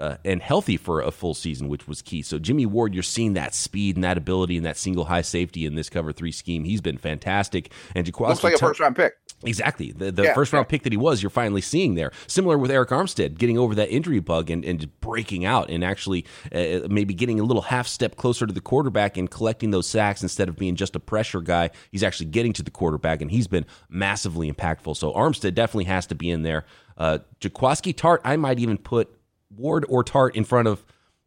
uh, 0.00 0.16
and 0.24 0.42
healthy 0.42 0.76
for 0.76 1.02
a 1.02 1.10
full 1.10 1.34
season, 1.34 1.68
which 1.68 1.86
was 1.86 2.02
key. 2.02 2.22
So 2.22 2.38
Jimmy 2.38 2.66
Ward, 2.66 2.94
you're 2.94 3.02
seeing 3.02 3.34
that 3.34 3.54
speed 3.54 3.96
and 3.96 4.04
that 4.04 4.16
ability 4.16 4.56
and 4.56 4.64
that 4.64 4.76
single 4.76 5.04
high 5.04 5.20
safety 5.20 5.66
in 5.66 5.74
this 5.74 5.90
cover 5.90 6.12
three 6.12 6.32
scheme. 6.32 6.64
He's 6.64 6.80
been 6.80 6.96
fantastic. 6.96 7.70
And 7.94 8.06
Jaquan 8.06 8.28
looks 8.28 8.42
like 8.42 8.54
a 8.54 8.58
first 8.58 8.80
round 8.80 8.96
pick. 8.96 9.14
Exactly. 9.44 9.92
The, 9.92 10.12
the 10.12 10.24
yeah, 10.24 10.34
first 10.34 10.52
round 10.52 10.66
yeah. 10.66 10.70
pick 10.70 10.82
that 10.82 10.92
he 10.92 10.96
was, 10.98 11.22
you're 11.22 11.30
finally 11.30 11.60
seeing 11.60 11.94
there. 11.94 12.12
Similar 12.26 12.58
with 12.58 12.70
Arik 12.70 12.88
Armstead, 12.88 13.38
getting 13.38 13.58
over 13.58 13.74
that 13.74 13.90
injury 13.90 14.20
bug 14.20 14.50
and, 14.50 14.64
and 14.64 15.00
breaking 15.00 15.44
out 15.44 15.70
and 15.70 15.82
actually 15.84 16.26
uh, 16.52 16.86
maybe 16.90 17.14
getting 17.14 17.40
a 17.40 17.42
little 17.42 17.62
half 17.62 17.86
step 17.86 18.16
closer 18.16 18.46
to 18.46 18.52
the 18.52 18.60
quarterback 18.60 19.16
and 19.16 19.30
collecting 19.30 19.70
those 19.70 19.86
sacks 19.86 20.22
instead 20.22 20.48
of 20.48 20.56
being 20.56 20.76
just 20.76 20.96
a 20.96 21.00
pressure 21.00 21.40
guy. 21.40 21.70
He's 21.90 22.02
actually 22.02 22.26
getting 22.26 22.52
to 22.54 22.62
the 22.62 22.70
quarterback 22.70 23.22
and 23.22 23.30
he's 23.30 23.46
been 23.46 23.66
massively 23.88 24.50
impactful. 24.50 24.96
So 24.96 25.12
Armstead 25.12 25.54
definitely 25.54 25.84
has 25.84 26.06
to 26.06 26.14
be 26.14 26.30
in 26.30 26.42
there. 26.42 26.64
Uh, 26.98 27.18
Jaquiski 27.40 27.94
Tartt, 27.94 28.20
I 28.24 28.36
might 28.36 28.58
even 28.58 28.76
put 28.76 29.19
Ward 29.56 29.84
or 29.88 30.04
Tartt 30.04 30.34
in 30.34 30.44
front 30.44 30.68
of 30.68 30.84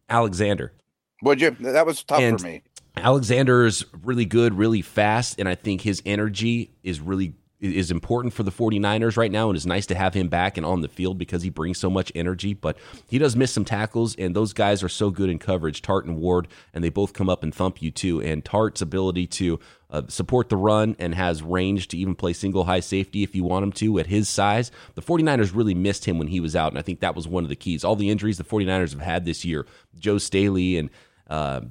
Alexander. 0.10 0.74
Would 1.22 1.42
you? 1.42 1.52
That 1.60 1.86
was 1.86 2.04
tough 2.04 2.20
and 2.20 2.40
for 2.40 2.48
me. 2.48 2.64
Alexander's 2.96 3.86
really 4.04 4.26
good, 4.26 4.54
really 4.54 4.82
fast, 4.82 5.40
and 5.40 5.50
I 5.50 5.56
think 5.56 5.82
his 5.82 6.02
energy 6.06 6.72
is 6.84 7.00
really 7.00 7.34
is 7.60 7.92
important 7.92 8.34
for 8.34 8.44
the 8.44 8.52
49ers 8.52 9.16
right 9.16 9.32
now 9.32 9.48
and 9.48 9.56
it's 9.56 9.66
nice 9.66 9.86
to 9.86 9.96
have 9.96 10.14
him 10.14 10.28
back 10.28 10.58
and 10.58 10.66
on 10.66 10.82
the 10.82 10.90
field 10.90 11.18
because 11.18 11.42
he 11.44 11.50
brings 11.50 11.78
so 11.78 11.90
much 11.90 12.12
energy 12.14 12.54
but 12.54 12.78
he 13.08 13.18
does 13.18 13.38
miss 13.38 13.54
some 13.54 13.64
tackles 13.64 14.16
and 14.18 14.36
those 14.36 14.52
guys 14.52 14.84
are 14.84 14.90
so 14.90 15.10
good 15.10 15.30
in 15.30 15.40
coverage 15.40 15.82
Tartt 15.82 16.04
and 16.04 16.18
Ward 16.18 16.50
and 16.74 16.84
they 16.84 16.90
both 16.90 17.14
come 17.14 17.30
up 17.30 17.42
and 17.42 17.56
thump 17.56 17.82
you 17.82 17.90
too 17.90 18.22
and 18.22 18.44
Tartt's 18.44 18.82
ability 18.82 19.28
to 19.28 19.62
uh, 19.94 20.02
support 20.10 20.50
the 20.50 20.58
run 20.58 20.96
and 21.00 21.16
has 21.16 21.42
range 21.42 21.88
to 21.88 21.98
even 21.98 22.16
play 22.16 22.34
single 22.34 22.66
high 22.66 22.82
safety 22.82 23.24
if 23.24 23.34
you 23.34 23.44
want 23.44 23.64
him 23.64 23.72
to 23.72 24.00
at 24.00 24.08
his 24.08 24.28
size 24.28 24.72
the 24.96 25.02
49ers 25.02 25.56
really 25.56 25.76
missed 25.76 26.06
him 26.06 26.18
when 26.18 26.28
he 26.28 26.42
was 26.42 26.56
out 26.56 26.72
and 26.72 26.80
I 26.80 26.82
think 26.82 27.00
that 27.00 27.16
was 27.16 27.28
one 27.28 27.44
of 27.44 27.50
the 27.50 27.56
keys 27.56 27.84
all 27.84 27.96
the 27.96 28.10
injuries 28.10 28.38
the 28.38 28.44
49ers 28.44 28.92
have 28.92 29.02
had 29.02 29.24
this 29.24 29.46
year 29.46 29.66
Joe 29.98 30.18
Staley 30.18 30.78
and 30.78 30.90
uh, 31.30 31.62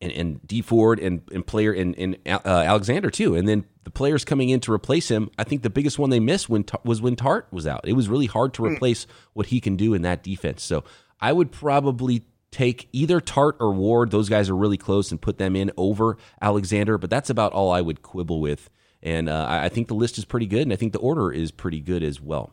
and, 0.00 0.12
and 0.12 0.46
Dee 0.46 0.62
Ford 0.62 0.98
and, 0.98 1.22
and 1.32 1.46
player 1.46 1.72
and, 1.72 1.96
and 1.98 2.16
uh, 2.26 2.40
Alexander 2.44 3.10
too. 3.10 3.34
And 3.36 3.46
then 3.46 3.66
the 3.84 3.90
players 3.90 4.24
coming 4.24 4.48
in 4.48 4.60
to 4.60 4.72
replace 4.72 5.10
him, 5.10 5.30
I 5.38 5.44
think 5.44 5.62
the 5.62 5.70
biggest 5.70 5.98
one 5.98 6.10
they 6.10 6.20
missed 6.20 6.48
when 6.48 6.64
was 6.84 7.02
when 7.02 7.16
Tartt 7.16 7.44
was 7.50 7.66
out. 7.66 7.86
It 7.86 7.92
was 7.92 8.08
really 8.08 8.26
hard 8.26 8.54
to 8.54 8.62
hmm. 8.62 8.72
replace 8.72 9.06
what 9.34 9.46
he 9.46 9.60
can 9.60 9.76
do 9.76 9.94
in 9.94 10.02
that 10.02 10.22
defense. 10.22 10.62
So 10.62 10.84
I 11.20 11.32
would 11.32 11.52
probably 11.52 12.24
take 12.50 12.88
either 12.92 13.20
Tartt 13.20 13.54
or 13.60 13.72
Ward. 13.72 14.10
Those 14.10 14.28
guys 14.28 14.50
are 14.50 14.56
really 14.56 14.76
close 14.76 15.10
and 15.10 15.20
put 15.20 15.38
them 15.38 15.56
in 15.56 15.70
over 15.76 16.16
Alexander. 16.40 16.98
But 16.98 17.10
that's 17.10 17.30
about 17.30 17.52
all 17.52 17.70
I 17.70 17.80
would 17.80 18.02
quibble 18.02 18.40
with. 18.40 18.70
And 19.02 19.28
uh, 19.28 19.46
I 19.48 19.68
think 19.68 19.88
the 19.88 19.94
list 19.94 20.18
is 20.18 20.26
pretty 20.26 20.46
good, 20.46 20.62
and 20.62 20.72
I 20.72 20.76
think 20.76 20.92
the 20.92 20.98
order 20.98 21.32
is 21.32 21.50
pretty 21.50 21.80
good 21.80 22.02
as 22.02 22.20
well. 22.20 22.52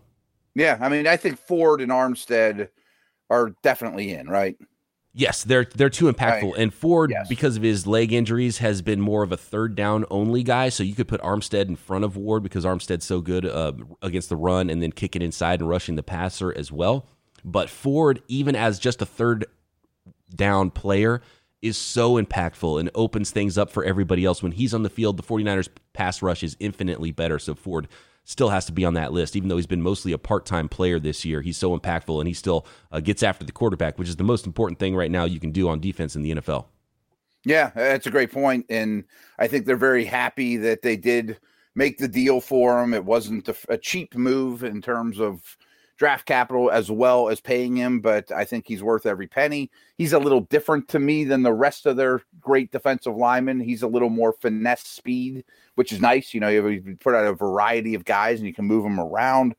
Yeah, 0.56 0.78
I 0.80 0.90
mean, 0.90 1.06
I 1.06 1.18
think 1.18 1.38
Ford 1.38 1.82
and 1.82 1.92
Armstead 1.92 2.70
are 3.30 3.54
definitely 3.62 4.14
in, 4.14 4.28
right? 4.28 4.58
Yes, 5.14 5.44
they're 5.44 5.66
they're 5.66 5.90
too 5.90 6.12
impactful. 6.12 6.52
Right. 6.52 6.60
And 6.60 6.74
Ford, 6.74 7.10
yes. 7.10 7.28
because 7.28 7.58
of 7.58 7.64
his 7.64 7.88
leg 7.88 8.14
injuries, 8.14 8.60
has 8.60 8.84
been 8.84 9.02
more 9.02 9.24
of 9.24 9.32
a 9.32 9.38
third 9.38 9.76
down 9.76 10.06
only 10.12 10.44
guy. 10.44 10.70
So 10.70 10.84
you 10.84 10.94
could 10.94 11.08
put 11.08 11.22
Armstead 11.22 11.68
in 11.68 11.76
front 11.76 12.06
of 12.06 12.16
Ward 12.16 12.44
because 12.44 12.66
Armstead's 12.66 13.06
so 13.06 13.20
good 13.20 13.44
uh, 13.44 13.74
against 14.04 14.30
the 14.30 14.36
run 14.36 14.70
and 14.70 14.82
then 14.82 14.92
kicking 14.92 15.24
inside 15.24 15.60
and 15.60 15.68
rushing 15.68 15.96
the 15.96 16.04
passer 16.04 16.56
as 16.56 16.72
well. 16.72 17.08
But 17.44 17.70
Ford, 17.70 18.22
even 18.28 18.56
as 18.56 18.78
just 18.78 19.02
a 19.02 19.06
third 19.06 19.46
down 20.34 20.72
player, 20.72 21.22
is 21.62 21.78
so 21.78 22.22
impactful 22.22 22.80
and 22.80 22.90
opens 22.94 23.32
things 23.32 23.58
up 23.58 23.72
for 23.72 23.84
everybody 23.84 24.26
else. 24.26 24.44
When 24.44 24.52
he's 24.52 24.74
on 24.74 24.84
the 24.84 24.90
field, 24.90 25.18
the 25.18 25.24
49ers 25.24 25.70
pass 25.94 26.22
rush 26.22 26.44
is 26.44 26.56
infinitely 26.60 27.12
better. 27.12 27.40
So 27.40 27.56
Ford 27.56 27.88
still 28.24 28.50
has 28.50 28.66
to 28.66 28.72
be 28.72 28.86
on 28.86 28.94
that 28.94 29.14
list, 29.14 29.36
even 29.36 29.50
though 29.50 29.56
he's 29.56 29.66
been 29.66 29.82
mostly 29.82 30.12
a 30.12 30.18
part 30.18 30.46
time 30.46 30.70
player 30.70 31.00
this 31.00 31.26
year. 31.26 31.42
He's 31.42 31.58
so 31.58 31.78
impactful 31.78 32.20
and 32.20 32.28
he 32.28 32.34
still 32.34 32.68
uh, 32.92 33.00
gets 33.00 33.24
after 33.24 33.46
the 33.46 33.52
quarterback, 33.52 33.98
which 33.98 34.10
is 34.10 34.18
the 34.18 34.24
most 34.24 34.46
important 34.46 34.80
thing 34.80 34.96
right 34.96 35.10
now 35.10 35.24
you 35.24 35.40
can 35.40 35.52
do 35.52 35.70
on 35.70 35.80
defense 35.80 36.16
in 36.16 36.22
the 36.22 36.32
NFL. 36.32 36.66
Yeah, 37.46 37.72
that's 37.74 38.08
a 38.08 38.12
great 38.12 38.32
point, 38.32 38.66
and 38.70 39.06
I 39.40 39.48
think 39.48 39.66
they're 39.66 39.78
very 39.78 40.04
happy 40.04 40.58
that 40.58 40.82
they 40.82 40.98
did 40.98 41.40
make 41.76 41.98
the 41.98 42.08
deal 42.08 42.42
for 42.42 42.84
him. 42.84 42.94
It 42.94 43.06
wasn't 43.06 43.48
a, 43.48 43.56
a 43.70 43.78
cheap 43.78 44.16
move 44.16 44.66
in 44.66 44.82
terms 44.82 45.20
of 45.22 45.58
draft 45.98 46.26
capital 46.26 46.70
as 46.70 46.92
well 46.92 47.28
as 47.28 47.40
paying 47.40 47.76
him, 47.76 48.00
but 48.00 48.32
I 48.32 48.46
think 48.46 48.68
he's 48.68 48.84
worth 48.84 49.06
every 49.06 49.28
penny. 49.28 49.72
He's 49.98 50.14
a 50.14 50.20
little 50.20 50.42
different 50.42 50.88
to 50.90 51.00
me 51.00 51.24
than 51.24 51.42
the 51.42 51.54
rest 51.54 51.86
of 51.86 51.98
their 51.98 52.22
great 52.40 52.72
defensive 52.72 53.16
linemen. 53.16 53.60
He's 53.60 53.82
a 53.82 53.88
little 53.88 54.10
more 54.10 54.34
finesse 54.34 54.84
speed, 54.84 55.44
which 55.76 55.92
is 55.92 56.00
nice. 56.00 56.34
You 56.34 56.40
know, 56.40 56.50
you 56.50 56.98
put 57.00 57.16
out 57.16 57.26
a 57.26 57.34
variety 57.34 57.96
of 57.96 58.06
guys 58.06 58.40
and 58.40 58.48
you 58.48 58.54
can 58.54 58.66
move 58.66 58.84
them 58.84 59.00
around. 59.00 59.56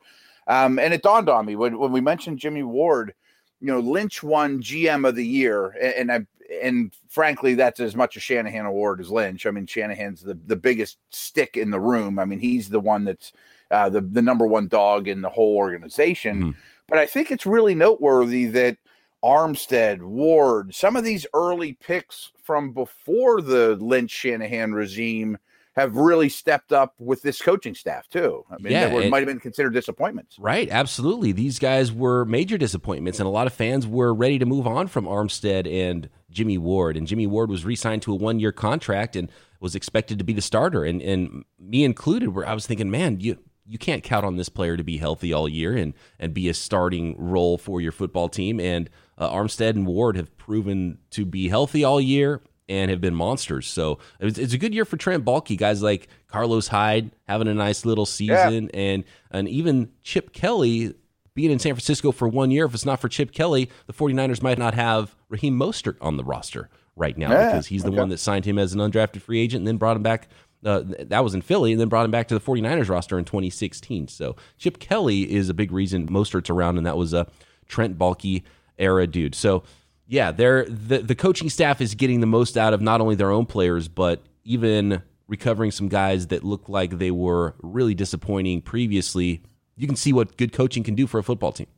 Um, 0.47 0.78
and 0.78 0.95
it 0.95 1.02
dawned 1.02 1.28
on 1.28 1.45
me 1.45 1.57
when, 1.57 1.78
when 1.78 1.92
we 1.92 2.00
mentioned 2.00 2.38
Jimmy 2.38 2.62
Ward, 2.62 3.12
you 3.61 3.66
know, 3.66 3.80
Lynch 3.80 4.23
won 4.23 4.62
GM 4.62 5.07
of 5.07 5.16
the 5.16 5.26
year, 5.26 5.71
and, 5.80 6.11
and 6.11 6.12
I 6.12 6.26
and 6.62 6.95
frankly, 7.09 7.54
that's 7.54 7.80
as 7.80 7.95
much 7.95 8.16
a 8.16 8.21
Shanahan 8.21 8.64
award 8.64 9.00
as 9.00 9.11
Lynch. 9.11 9.45
I 9.45 9.50
mean, 9.50 9.66
Shanahan's 9.66 10.23
the, 10.23 10.38
the 10.47 10.57
biggest 10.57 10.99
stick 11.11 11.57
in 11.57 11.71
the 11.71 11.80
room. 11.80 12.18
I 12.18 12.25
mean, 12.25 12.38
he's 12.38 12.68
the 12.68 12.80
one 12.80 13.04
that's 13.04 13.33
uh, 13.70 13.88
the 13.88 14.00
the 14.00 14.22
number 14.22 14.46
one 14.46 14.68
dog 14.68 15.08
in 15.08 15.20
the 15.20 15.30
whole 15.30 15.56
organization. 15.56 16.37
Mm-hmm. 16.37 16.58
But 16.88 16.98
I 16.98 17.06
think 17.06 17.30
it's 17.30 17.46
really 17.46 17.75
noteworthy 17.75 18.46
that 18.46 18.78
Armstead, 19.22 20.00
Ward, 20.00 20.75
some 20.75 20.96
of 20.96 21.04
these 21.04 21.26
early 21.34 21.75
picks 21.75 22.32
from 22.42 22.72
before 22.72 23.42
the 23.42 23.76
Lynch 23.76 24.10
Shanahan 24.10 24.72
regime 24.72 25.38
have 25.75 25.94
really 25.94 26.28
stepped 26.28 26.72
up 26.72 26.94
with 26.98 27.22
this 27.22 27.40
coaching 27.40 27.75
staff 27.75 28.08
too. 28.08 28.44
I 28.50 28.56
mean, 28.58 28.72
yeah, 28.72 28.88
it 28.88 29.10
might 29.10 29.18
have 29.18 29.28
been 29.28 29.38
considered 29.38 29.75
disappointments. 29.75 30.37
Right, 30.38 30.68
absolutely. 30.70 31.30
These 31.30 31.60
guys 31.60 31.92
were 31.92 32.25
major 32.25 32.58
disappointments, 32.58 33.20
and 33.20 33.28
a 33.28 33.30
lot 33.30 33.46
of 33.46 33.52
fans 33.52 33.87
were 33.87 34.12
ready 34.12 34.40
to 34.40 34.46
move 34.46 34.66
on 34.66 34.88
from 34.88 35.04
Armstead 35.04 35.72
and 35.72 36.08
Jimmy 36.30 36.58
Ward. 36.58 36.96
And 36.96 37.06
Jimmy 37.06 37.28
Ward 37.28 37.48
was 37.48 37.64
re-signed 37.64 38.02
to 38.02 38.12
a 38.12 38.16
one-year 38.16 38.50
contract 38.50 39.14
and 39.14 39.30
was 39.60 39.76
expected 39.76 40.18
to 40.18 40.25
be 40.25 40.32
the 40.32 40.42
starter. 40.42 40.84
And 40.84 41.00
and 41.00 41.44
me 41.60 41.84
included, 41.84 42.30
where 42.30 42.48
I 42.48 42.54
was 42.54 42.66
thinking, 42.66 42.90
man, 42.90 43.20
you 43.20 43.38
you 43.68 43.78
can't 43.78 44.02
count 44.02 44.25
on 44.25 44.37
this 44.37 44.48
player 44.48 44.76
to 44.76 44.84
be 44.84 44.96
healthy 44.96 45.32
all 45.32 45.48
year 45.48 45.76
and 45.76 45.94
and 46.18 46.32
be 46.32 46.48
a 46.48 46.54
starting 46.54 47.14
role 47.18 47.58
for 47.58 47.80
your 47.80 47.92
football 47.92 48.28
team. 48.28 48.58
And 48.60 48.88
uh, 49.16 49.30
Armstead 49.30 49.70
and 49.70 49.87
Ward 49.87 50.16
have 50.16 50.37
proven 50.37 50.98
to 51.10 51.25
be 51.25 51.48
healthy 51.48 51.84
all 51.84 52.00
year 52.00 52.40
and 52.68 52.90
have 52.90 53.00
been 53.00 53.14
monsters. 53.14 53.66
So 53.66 53.98
it's, 54.20 54.38
it's 54.38 54.52
a 54.52 54.58
good 54.58 54.75
year 54.75 54.84
for 54.84 54.96
Trent 54.96 55.25
Baalke. 55.25 55.56
Guys 55.56 55.82
like 55.82 56.08
Carlos 56.28 56.68
Hyde 56.68 57.10
having 57.26 57.48
a 57.48 57.54
nice 57.54 57.84
little 57.84 58.06
season, 58.06 58.70
yeah. 58.72 58.80
and 58.80 59.04
and 59.30 59.48
even 59.48 59.90
Chip 60.02 60.32
Kelly 60.32 60.94
being 61.34 61.50
in 61.52 61.58
San 61.58 61.75
Francisco 61.75 62.10
for 62.10 62.26
one 62.26 62.50
year, 62.50 62.64
if 62.64 62.75
it's 62.75 62.84
not 62.84 63.00
for 63.00 63.08
Chip 63.08 63.30
Kelly, 63.30 63.70
the 63.87 63.92
49ers 63.92 64.42
might 64.42 64.58
not 64.58 64.75
have 64.75 65.14
Raheem 65.28 65.56
Mostert 65.56 65.96
on 66.00 66.16
the 66.16 66.25
roster 66.25 66.68
right 66.96 67.16
now 67.16 67.30
yeah, 67.30 67.52
because 67.52 67.66
he's 67.68 67.84
the 67.84 67.90
okay. 67.90 67.98
one 67.98 68.08
that 68.08 68.18
signed 68.18 68.44
him 68.44 68.58
as 68.58 68.75
an 68.75 68.80
undrafted 68.80 69.22
free 69.22 69.38
agent 69.38 69.60
and 69.60 69.68
then 69.68 69.76
brought 69.76 69.96
him 69.96 70.02
back. 70.02 70.28
Uh, 70.64 70.82
that 70.86 71.22
was 71.22 71.34
in 71.34 71.42
Philly 71.42 71.70
and 71.70 71.80
then 71.80 71.88
brought 71.88 72.04
him 72.04 72.10
back 72.10 72.26
to 72.28 72.34
the 72.34 72.40
49ers 72.40 72.88
roster 72.88 73.16
in 73.18 73.24
2016. 73.24 74.08
So 74.08 74.34
Chip 74.58 74.80
Kelly 74.80 75.32
is 75.32 75.48
a 75.48 75.54
big 75.54 75.70
reason 75.70 76.08
Mostert's 76.08 76.50
around, 76.50 76.78
and 76.78 76.86
that 76.86 76.96
was 76.96 77.14
a 77.14 77.28
Trent 77.68 77.96
Baalke 77.96 78.42
era 78.78 79.06
dude. 79.06 79.34
So 79.34 79.62
yeah, 80.06 80.32
they're 80.32 80.64
the 80.64 80.98
the 80.98 81.14
coaching 81.14 81.50
staff 81.50 81.80
is 81.80 81.94
getting 81.94 82.20
the 82.20 82.26
most 82.26 82.56
out 82.56 82.74
of 82.74 82.80
not 82.80 83.00
only 83.00 83.14
their 83.14 83.30
own 83.30 83.46
players 83.46 83.88
but 83.88 84.22
even 84.44 85.02
recovering 85.28 85.70
some 85.70 85.88
guys 85.88 86.28
that 86.28 86.42
look 86.42 86.68
like 86.68 86.98
they 86.98 87.10
were 87.10 87.54
really 87.62 87.94
disappointing 87.94 88.62
previously. 88.62 89.42
You 89.76 89.86
can 89.86 89.96
see 89.96 90.12
what 90.12 90.36
good 90.36 90.52
coaching 90.52 90.82
can 90.82 90.94
do 90.94 91.06
for 91.06 91.18
a 91.18 91.22
football 91.22 91.52
team. 91.52 91.68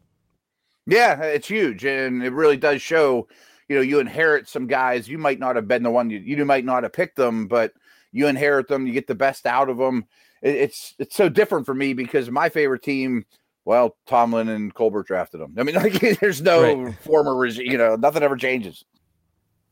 Yeah, 0.87 1.21
it's 1.23 1.49
huge, 1.49 1.85
and 1.85 2.23
it 2.23 2.33
really 2.33 2.57
does 2.57 2.81
show. 2.81 3.29
You 3.69 3.77
know, 3.77 3.83
you 3.83 4.01
inherit 4.01 4.49
some 4.49 4.67
guys. 4.67 5.09
You 5.09 5.19
might 5.19 5.39
not 5.39 5.57
have 5.57 5.69
been 5.69 5.83
the 5.83 5.91
one. 5.91 6.11
You, 6.11 6.19
you 6.19 6.45
might 6.45 6.65
not 6.65 6.83
have 6.83 6.93
picked 6.93 7.17
them, 7.17 7.47
but 7.47 7.73
you 8.13 8.27
inherit 8.27 8.69
them. 8.69 8.87
You 8.87 8.93
get 8.93 9.07
the 9.07 9.15
best 9.15 9.47
out 9.47 9.69
of 9.69 9.79
them. 9.79 10.07
It, 10.43 10.55
it's 10.55 10.95
it's 10.99 11.17
so 11.17 11.29
different 11.29 11.67
for 11.67 11.75
me 11.75 11.93
because 11.93 12.31
my 12.31 12.49
favorite 12.49 12.83
team 12.83 13.25
well, 13.65 13.97
Tomlin 14.07 14.49
and 14.49 14.75
Colbert 14.75 15.05
drafted 15.05 15.41
them. 15.41 15.55
I 15.59 15.63
mean, 15.63 15.75
like, 15.77 16.19
there's 16.19 16.41
no 16.43 16.85
right. 16.85 16.99
former 17.03 17.37
regime, 17.37 17.67
you 17.67 17.79
know, 17.79 17.97
nothing 17.97 18.23
ever 18.23 18.37
changes. 18.37 18.85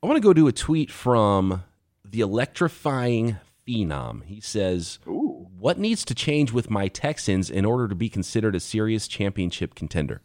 I 0.02 0.06
want 0.06 0.16
to 0.16 0.22
go 0.22 0.32
to 0.32 0.46
a 0.46 0.52
tweet 0.52 0.90
from 0.90 1.64
the 2.04 2.20
electrifying 2.20 3.38
phenom. 3.66 4.24
He 4.24 4.40
says, 4.40 4.98
Ooh. 5.06 5.48
What 5.58 5.78
needs 5.78 6.04
to 6.04 6.14
change 6.14 6.52
with 6.52 6.70
my 6.70 6.86
Texans 6.86 7.50
in 7.50 7.64
order 7.64 7.88
to 7.88 7.96
be 7.96 8.08
considered 8.08 8.54
a 8.54 8.60
serious 8.60 9.08
championship 9.08 9.74
contender? 9.74 10.22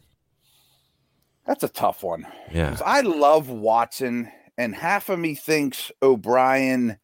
That's 1.44 1.64
a 1.64 1.68
tough 1.68 2.04
one. 2.04 2.26
Yeah. 2.52 2.76
I 2.86 3.00
love 3.00 3.50
Watson, 3.50 4.30
and 4.56 4.76
half 4.76 5.08
of 5.08 5.18
me 5.18 5.34
thinks 5.34 5.90
O'Brien 6.00 6.98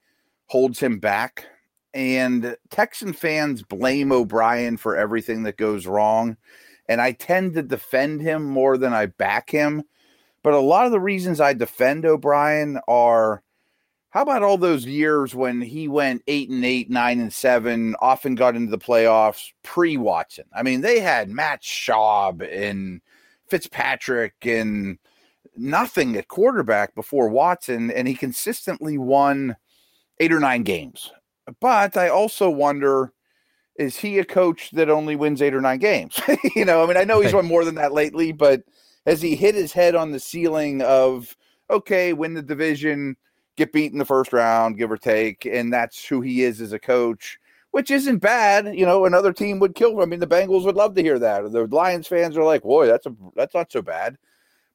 holds 0.51 0.81
him 0.81 0.99
back. 0.99 1.47
And 1.95 2.57
Texan 2.71 3.13
fans 3.13 3.63
blame 3.63 4.11
O'Brien 4.11 4.77
for 4.77 4.97
everything 4.97 5.45
that 5.45 5.57
goes 5.57 5.87
wrong. 5.87 6.37
And 6.89 7.01
I 7.01 7.13
tend 7.13 7.55
to 7.55 7.63
defend 7.63 8.21
him 8.21 8.45
more 8.45 8.77
than 8.77 8.93
I 8.93 9.07
back 9.07 9.51
him. 9.51 9.85
But 10.43 10.55
a 10.55 10.59
lot 10.59 10.87
of 10.87 10.93
the 10.93 10.99
reasons 10.99 11.41
I 11.41 11.53
defend 11.53 12.05
O'Brien 12.05 12.81
are 12.89 13.45
how 14.11 14.23
about 14.23 14.43
all 14.43 14.59
those 14.59 14.87
years 14.87 15.37
when 15.37 15.61
he 15.61 15.87
went 15.87 16.25
eight 16.27 16.51
and 16.51 16.65
eight, 16.65 16.91
nine 16.91 17.21
and 17.21 17.33
seven, 17.33 17.95
often 18.01 18.35
got 18.35 18.57
into 18.57 18.73
the 18.73 18.79
playoffs 18.79 19.53
pre 19.63 19.97
Watson? 19.97 20.47
I 20.53 20.65
mean, 20.65 20.81
they 20.81 20.99
had 20.99 21.31
Matt 21.31 21.63
Schaub 21.63 22.43
and 22.43 23.03
Fitzpatrick 23.47 24.35
and 24.43 24.99
nothing 25.57 26.17
at 26.17 26.27
quarterback 26.27 26.97
before 26.97 27.29
Watson, 27.29 27.93
and 27.93 28.09
he 28.09 28.15
consistently 28.15 28.99
won 28.99 29.55
eight 30.21 30.33
or 30.33 30.39
nine 30.39 30.63
games. 30.63 31.11
But 31.61 31.97
I 31.97 32.09
also 32.09 32.49
wonder 32.49 33.13
is 33.77 33.97
he 33.97 34.19
a 34.19 34.25
coach 34.25 34.71
that 34.73 34.91
only 34.91 35.17
wins 35.17 35.41
eight 35.41 35.55
or 35.55 35.61
nine 35.61 35.79
games? 35.79 36.21
you 36.55 36.67
know, 36.67 36.85
I 36.85 36.87
mean, 36.87 36.99
I 36.99 37.05
know 37.05 37.21
he's 37.21 37.33
won 37.33 37.47
more 37.47 37.65
than 37.65 37.77
that 37.77 37.95
lately, 37.95 38.31
but 38.31 38.63
has 39.07 39.23
he 39.23 39.35
hit 39.35 39.55
his 39.55 39.73
head 39.73 39.95
on 39.95 40.13
the 40.13 40.21
ceiling 40.21 40.83
of, 40.83 41.35
okay, 41.71 42.13
win 42.13 42.35
the 42.35 42.43
division, 42.43 43.17
get 43.57 43.73
beat 43.73 43.91
in 43.91 43.99
the 43.99 44.05
first 44.05 44.35
round, 44.35 44.77
give 44.77 44.91
or 44.91 44.99
take, 44.99 45.47
and 45.47 45.73
that's 45.73 46.05
who 46.05 46.21
he 46.21 46.45
is 46.45 46.61
as 46.61 46.75
a 46.75 46.79
coach? 46.79 47.39
Which 47.71 47.91
isn't 47.91 48.19
bad, 48.19 48.77
you 48.77 48.85
know. 48.85 49.07
Another 49.07 49.33
team 49.33 49.61
would 49.61 49.77
kill 49.77 49.93
him. 49.93 50.01
I 50.01 50.07
mean, 50.07 50.21
the 50.21 50.27
Bengals 50.27 50.65
would 50.65 50.75
love 50.75 50.95
to 50.97 51.03
hear 51.03 51.21
that. 51.21 51.51
The 51.53 51.67
Lions 51.67 52.09
fans 52.09 52.37
are 52.37 52.43
like, 52.43 52.63
"Boy, 52.63 52.87
that's 52.87 53.07
a 53.07 53.15
that's 53.37 53.55
not 53.55 53.71
so 53.71 53.81
bad." 53.81 54.19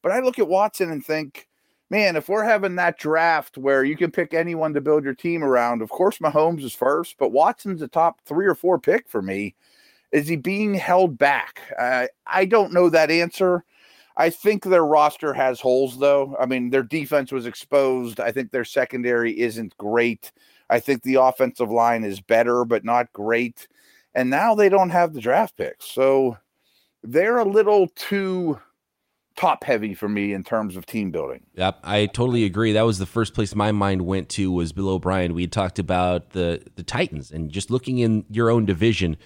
But 0.01 0.13
I 0.13 0.21
look 0.21 0.39
at 0.39 0.47
Watson 0.47 0.89
and 0.89 1.05
think, 1.05 1.49
man, 1.89 2.15
if 2.15 2.29
we're 2.29 2.43
having 2.43 2.75
that 2.75 2.97
draft 2.97 3.57
where 3.57 3.83
you 3.83 3.95
can 3.95 4.11
pick 4.11 4.33
anyone 4.33 4.73
to 4.73 4.81
build 4.81 5.03
your 5.03 5.13
team 5.13 5.43
around, 5.43 5.81
of 5.81 5.89
course 5.89 6.17
Mahomes 6.19 6.63
is 6.63 6.73
first, 6.73 7.15
but 7.17 7.31
Watson's 7.31 7.81
a 7.81 7.87
top 7.87 8.21
three 8.25 8.47
or 8.47 8.55
four 8.55 8.79
pick 8.79 9.07
for 9.07 9.21
me. 9.21 9.55
Is 10.11 10.27
he 10.27 10.35
being 10.35 10.73
held 10.73 11.17
back? 11.17 11.61
Uh, 11.77 12.07
I 12.25 12.45
don't 12.45 12.73
know 12.73 12.89
that 12.89 13.11
answer. 13.11 13.63
I 14.17 14.29
think 14.29 14.63
their 14.63 14.85
roster 14.85 15.33
has 15.33 15.59
holes, 15.59 15.99
though. 15.99 16.37
I 16.39 16.45
mean, 16.45 16.69
their 16.69 16.83
defense 16.83 17.31
was 17.31 17.45
exposed. 17.45 18.19
I 18.19 18.31
think 18.31 18.51
their 18.51 18.63
secondary 18.63 19.37
isn't 19.37 19.77
great. 19.77 20.31
I 20.69 20.79
think 20.79 21.03
the 21.03 21.15
offensive 21.15 21.69
line 21.69 22.03
is 22.03 22.21
better, 22.21 22.63
but 22.63 22.85
not 22.85 23.11
great. 23.11 23.67
And 24.13 24.29
now 24.29 24.55
they 24.55 24.69
don't 24.69 24.89
have 24.91 25.13
the 25.13 25.19
draft 25.19 25.57
picks. 25.57 25.85
So 25.91 26.37
they're 27.03 27.39
a 27.39 27.45
little 27.45 27.89
too 27.89 28.57
top 29.35 29.63
heavy 29.63 29.93
for 29.93 30.07
me 30.07 30.33
in 30.33 30.43
terms 30.43 30.75
of 30.75 30.85
team 30.85 31.11
building. 31.11 31.41
Yep, 31.55 31.79
I 31.83 32.05
totally 32.07 32.45
agree. 32.45 32.73
That 32.73 32.83
was 32.83 32.99
the 32.99 33.05
first 33.05 33.33
place 33.33 33.53
my 33.53 33.71
mind 33.71 34.05
went 34.05 34.29
to 34.29 34.51
was 34.51 34.71
Bill 34.71 34.89
O'Brien. 34.89 35.33
We 35.33 35.47
talked 35.47 35.79
about 35.79 36.31
the 36.31 36.63
the 36.75 36.83
Titans 36.83 37.31
and 37.31 37.51
just 37.51 37.69
looking 37.69 37.99
in 37.99 38.25
your 38.29 38.49
own 38.49 38.65
division, 38.65 39.17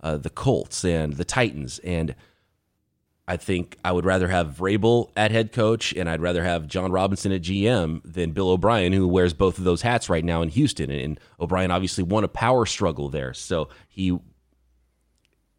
uh, 0.00 0.16
the 0.16 0.30
Colts 0.30 0.84
and 0.84 1.14
the 1.14 1.24
Titans, 1.24 1.78
and 1.80 2.14
I 3.28 3.36
think 3.36 3.78
I 3.84 3.92
would 3.92 4.04
rather 4.04 4.28
have 4.28 4.48
Vrabel 4.48 5.10
at 5.16 5.30
head 5.30 5.52
coach 5.52 5.92
and 5.92 6.08
I'd 6.08 6.20
rather 6.20 6.42
have 6.42 6.66
Jon 6.66 6.90
Robinson 6.90 7.30
at 7.30 7.42
GM 7.42 8.02
than 8.04 8.32
Bill 8.32 8.50
O'Brien, 8.50 8.92
who 8.92 9.06
wears 9.06 9.32
both 9.32 9.58
of 9.58 9.64
those 9.64 9.82
hats 9.82 10.08
right 10.08 10.24
now 10.24 10.42
in 10.42 10.48
Houston. 10.48 10.90
And 10.90 11.20
O'Brien 11.40 11.70
obviously 11.70 12.02
won 12.02 12.24
a 12.24 12.28
power 12.28 12.66
struggle 12.66 13.08
there, 13.08 13.32
so 13.32 13.68
he 13.88 14.18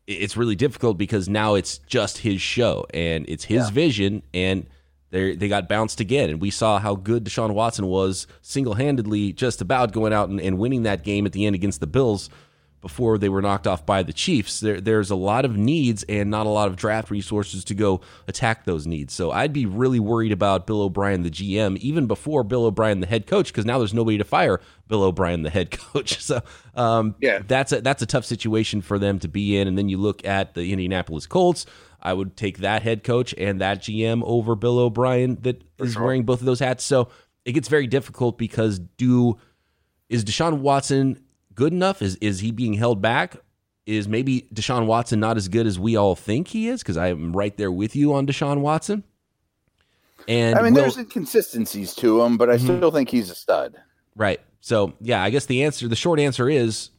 it's 0.08 0.36
really 0.36 0.56
difficult 0.56 0.98
because 0.98 1.30
now 1.30 1.56
it's 1.56 1.78
just 1.80 2.20
his 2.20 2.42
show 2.42 2.86
and 2.94 3.26
it's 3.28 3.46
his 3.46 3.66
yeah. 3.66 3.72
vision 3.72 4.24
and 4.34 4.68
they 5.12 5.36
they 5.36 5.48
got 5.48 5.70
bounced 5.70 6.00
again 6.00 6.30
and 6.30 6.42
we 6.42 6.50
saw 6.50 6.80
how 6.80 6.96
good 6.96 7.24
Deshaun 7.24 7.54
Watson 7.54 7.88
was 7.88 8.28
single-handedly 8.42 9.34
just 9.34 9.62
about 9.62 9.94
going 9.94 10.12
out 10.12 10.30
and, 10.30 10.42
and 10.42 10.58
winning 10.58 10.84
that 10.84 11.04
game 11.04 11.26
at 11.26 11.32
the 11.32 11.46
end 11.46 11.56
against 11.56 11.80
the 11.80 11.88
Bills 11.88 12.30
before 12.84 13.18
they 13.18 13.30
were 13.30 13.42
knocked 13.42 13.66
off 13.66 13.86
by 13.86 14.04
the 14.04 14.12
Chiefs. 14.12 14.60
There, 14.60 14.82
there's 14.82 15.10
a 15.10 15.16
lot 15.16 15.46
of 15.46 15.56
needs 15.56 16.04
and 16.04 16.30
not 16.30 16.46
a 16.46 16.50
lot 16.50 16.68
of 16.68 16.76
draft 16.76 17.10
resources 17.10 17.64
to 17.64 17.74
go 17.74 18.02
attack 18.28 18.66
those 18.66 18.86
needs. 18.86 19.14
So 19.14 19.32
I'd 19.32 19.54
be 19.54 19.66
really 19.66 20.02
worried 20.02 20.34
about 20.34 20.68
Bill 20.68 20.82
O'Brien, 20.82 21.24
the 21.24 21.32
GM, 21.32 21.78
even 21.78 22.08
before 22.08 22.44
Bill 22.44 22.66
O'Brien, 22.66 23.00
the 23.00 23.08
head 23.08 23.26
coach, 23.26 23.48
because 23.48 23.66
now 23.66 23.78
there's 23.80 23.94
nobody 23.94 24.18
to 24.18 24.26
fire 24.26 24.60
Bill 24.90 25.02
O'Brien, 25.04 25.44
the 25.44 25.50
head 25.50 25.72
coach. 25.94 26.22
So 26.22 26.42
um, 26.76 27.16
yeah, 27.22 27.40
that's 27.48 27.72
a 27.72 27.80
that's 27.80 28.02
a 28.02 28.06
tough 28.06 28.26
situation 28.26 28.82
for 28.82 29.00
them 29.00 29.18
to 29.20 29.30
be 29.30 29.58
in. 29.58 29.70
And 29.70 29.78
then 29.78 29.88
you 29.88 29.98
look 29.98 30.26
at 30.26 30.54
the 30.54 30.72
Indianapolis 30.72 31.26
Colts. 31.26 31.66
I 32.02 32.12
would 32.12 32.36
take 32.36 32.58
that 32.58 32.84
head 32.84 33.06
coach 33.06 33.34
and 33.38 33.62
that 33.62 33.80
GM 33.80 34.24
over 34.26 34.56
Bill 34.56 34.78
O'Brien 34.78 35.38
that 35.44 35.64
is 35.80 35.94
sure. 35.94 36.04
wearing 36.04 36.24
both 36.24 36.42
of 36.42 36.46
those 36.46 36.60
hats. 36.60 36.84
So 36.84 37.08
it 37.46 37.54
gets 37.54 37.70
very 37.70 37.88
difficult 37.88 38.38
because 38.38 38.80
do 38.80 39.40
is 40.10 40.26
Deshaun 40.26 40.60
Watson 40.60 41.23
good 41.56 41.74
enough? 41.74 42.02
Is 42.02 42.16
is 42.18 42.40
he 42.40 42.52
being 42.52 42.74
held 42.74 43.02
back? 43.02 43.36
Is 43.86 44.08
maybe 44.08 44.48
Deshaun 44.54 44.86
Watson 44.86 45.20
not 45.20 45.36
as 45.38 45.48
good 45.48 45.68
as 45.68 45.78
we 45.78 45.96
all 45.96 46.16
think 46.16 46.48
he 46.48 46.70
is? 46.70 46.82
Because 46.82 46.98
I'm 46.98 47.34
right 47.34 47.56
there 47.58 47.72
with 47.72 47.96
you 47.96 48.14
on 48.14 48.26
Deshaun 48.26 48.62
Watson. 48.62 49.04
And 50.28 50.58
I 50.58 50.62
mean, 50.62 50.74
will, 50.74 50.82
there's 50.82 50.98
inconsistencies 50.98 51.94
to 51.96 52.22
him, 52.22 52.38
but 52.38 52.50
I 52.50 52.56
mm-hmm. 52.56 52.78
still 52.78 52.92
think 52.92 53.10
he's 53.10 53.30
a 53.30 53.36
stud. 53.36 53.76
Right. 54.16 54.40
So 54.62 54.94
yeah, 55.02 55.22
I 55.22 55.30
guess 55.30 55.46
the 55.48 55.64
answer, 55.64 55.88
the 55.88 55.96
short 55.96 56.20
answer 56.20 56.50
is, 56.50 56.92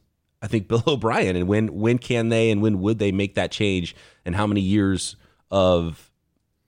I 0.42 0.46
think 0.46 0.68
Bill 0.68 0.82
O'Brien. 0.86 1.36
And 1.36 1.48
when 1.48 1.68
when 1.68 1.98
can 1.98 2.28
they 2.28 2.50
and 2.50 2.60
when 2.60 2.80
would 2.80 2.98
they 2.98 3.12
make 3.12 3.36
that 3.36 3.50
change? 3.50 3.96
And 4.24 4.36
how 4.36 4.46
many 4.46 4.60
years 4.60 5.16
of 5.50 6.10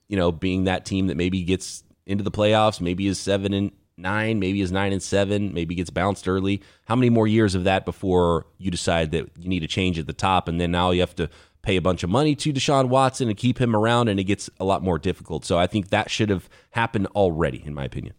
you 0.08 0.16
know 0.16 0.32
being 0.32 0.64
that 0.64 0.86
team 0.86 1.08
that 1.08 1.16
maybe 1.16 1.42
gets 1.42 1.84
into 2.06 2.24
the 2.24 2.30
playoffs, 2.30 2.80
maybe 2.80 3.06
is 3.06 3.18
seven 3.18 3.52
and 3.52 3.72
nine, 3.96 4.38
maybe 4.38 4.60
is 4.60 4.72
nine 4.72 4.92
and 4.92 5.02
seven, 5.02 5.52
maybe 5.54 5.74
gets 5.74 5.90
bounced 5.90 6.28
early. 6.28 6.62
How 6.86 6.96
many 6.96 7.10
more 7.10 7.26
years 7.26 7.54
of 7.54 7.64
that 7.64 7.84
before 7.84 8.46
you 8.58 8.70
decide 8.70 9.10
that 9.12 9.30
you 9.38 9.48
need 9.48 9.62
a 9.62 9.68
change 9.68 9.98
at 9.98 10.06
the 10.06 10.12
top, 10.12 10.48
and 10.48 10.60
then 10.60 10.70
now 10.70 10.90
you 10.90 11.00
have 11.00 11.16
to 11.16 11.28
pay 11.62 11.76
a 11.76 11.82
bunch 11.82 12.02
of 12.02 12.10
money 12.10 12.34
to 12.36 12.52
Deshaun 12.52 12.88
Watson 12.88 13.28
and 13.28 13.36
keep 13.36 13.58
him 13.58 13.74
around, 13.74 14.08
and 14.08 14.20
it 14.20 14.24
gets 14.24 14.48
a 14.60 14.64
lot 14.64 14.82
more 14.82 14.98
difficult. 14.98 15.44
So 15.44 15.58
I 15.58 15.66
think 15.66 15.88
that 15.88 16.10
should 16.10 16.30
have 16.30 16.48
happened 16.70 17.06
already, 17.08 17.62
in 17.64 17.74
my 17.74 17.84
opinion. 17.84 18.14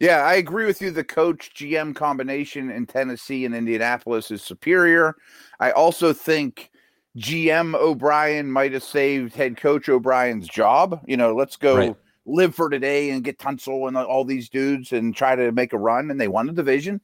Yeah, 0.00 0.22
I 0.22 0.34
agree 0.34 0.66
with 0.66 0.80
you. 0.80 0.90
The 0.90 1.04
coach 1.04 1.52
GM 1.54 1.94
combination 1.94 2.70
in 2.70 2.86
Tennessee 2.86 3.44
and 3.44 3.54
Indianapolis 3.54 4.30
is 4.30 4.42
superior. 4.42 5.14
I 5.60 5.72
also 5.72 6.12
think 6.12 6.70
GM 7.18 7.74
O'Brien 7.74 8.50
might 8.50 8.72
have 8.72 8.82
saved 8.82 9.34
head 9.34 9.58
coach 9.58 9.88
O'Brien's 9.88 10.48
job. 10.48 11.02
You 11.06 11.16
know, 11.16 11.34
let's 11.34 11.56
go. 11.56 11.76
Right 11.76 11.96
live 12.30 12.54
for 12.54 12.68
today 12.68 13.10
and 13.10 13.24
get 13.24 13.38
Tunsil 13.38 13.88
and 13.88 13.96
all 13.96 14.24
these 14.24 14.48
dudes 14.48 14.92
and 14.92 15.14
try 15.14 15.34
to 15.36 15.52
make 15.52 15.72
a 15.72 15.78
run. 15.78 16.10
And 16.10 16.20
they 16.20 16.28
won 16.28 16.46
the 16.46 16.52
division. 16.52 17.00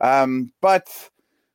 Um, 0.00 0.52
but 0.60 0.88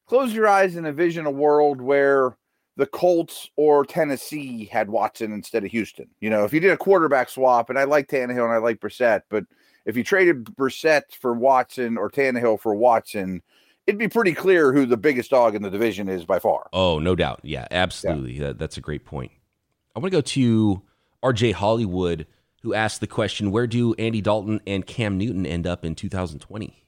close 0.08 0.34
your 0.34 0.47
eyes 0.47 0.75
and 0.75 0.86
envision 0.86 1.25
a 1.25 1.32
world 1.32 1.82
where 1.82 2.38
the 2.78 2.86
Colts 2.86 3.49
or 3.56 3.86
Tennessee 3.86 4.65
had 4.65 4.89
Watson 4.89 5.32
instead 5.32 5.63
of 5.63 5.71
Houston. 5.71 6.08
You 6.19 6.30
know, 6.30 6.43
if 6.43 6.54
you 6.54 6.60
did 6.60 6.71
a 6.71 6.78
quarterback 6.78 7.30
swap, 7.30 7.69
and 7.69 7.80
I 7.80 7.86
like 7.86 8.08
Tannehill 8.08 8.43
and 8.43 8.54
I 8.54 8.58
like 8.58 8.80
Brissett, 8.80 9.21
but 9.30 9.45
if 9.86 9.95
you 9.95 10.04
traded 10.04 10.45
Brissett 10.45 11.04
for 11.19 11.34
Watson 11.34 11.97
or 11.97 12.10
Tannehill 12.10 12.60
for 12.60 12.75
Watson, 12.75 13.41
it'd 13.88 13.99
be 13.99 14.08
pretty 14.08 14.34
clear 14.34 14.73
who 14.73 14.86
the 14.86 14.97
biggest 14.97 15.30
dog 15.30 15.56
in 15.56 15.62
the 15.62 15.69
division 15.69 16.10
is 16.10 16.25
by 16.25 16.39
far. 16.39 16.67
Oh, 16.73 16.99
no 16.99 17.15
doubt. 17.15 17.39
Yeah, 17.43 17.67
absolutely. 17.71 18.34
Yeah. 18.34 18.54
that's 18.54 18.78
a 18.78 18.82
great 18.82 19.06
point. 19.06 19.32
I 19.95 19.99
want 19.99 20.12
to 20.12 20.17
go 20.17 20.21
to 20.21 20.82
RJ 21.23 21.54
Hollywood, 21.54 22.28
who 22.65 22.73
asked 22.73 22.99
the 22.99 23.08
question, 23.08 23.51
where 23.51 23.67
do 23.67 23.93
Andy 23.93 24.21
Dalton 24.21 24.60
and 24.65 24.86
Cam 24.86 25.19
Newton 25.19 25.45
end 25.45 25.67
up 25.67 25.86
in 25.86 25.93
2020? 25.93 26.84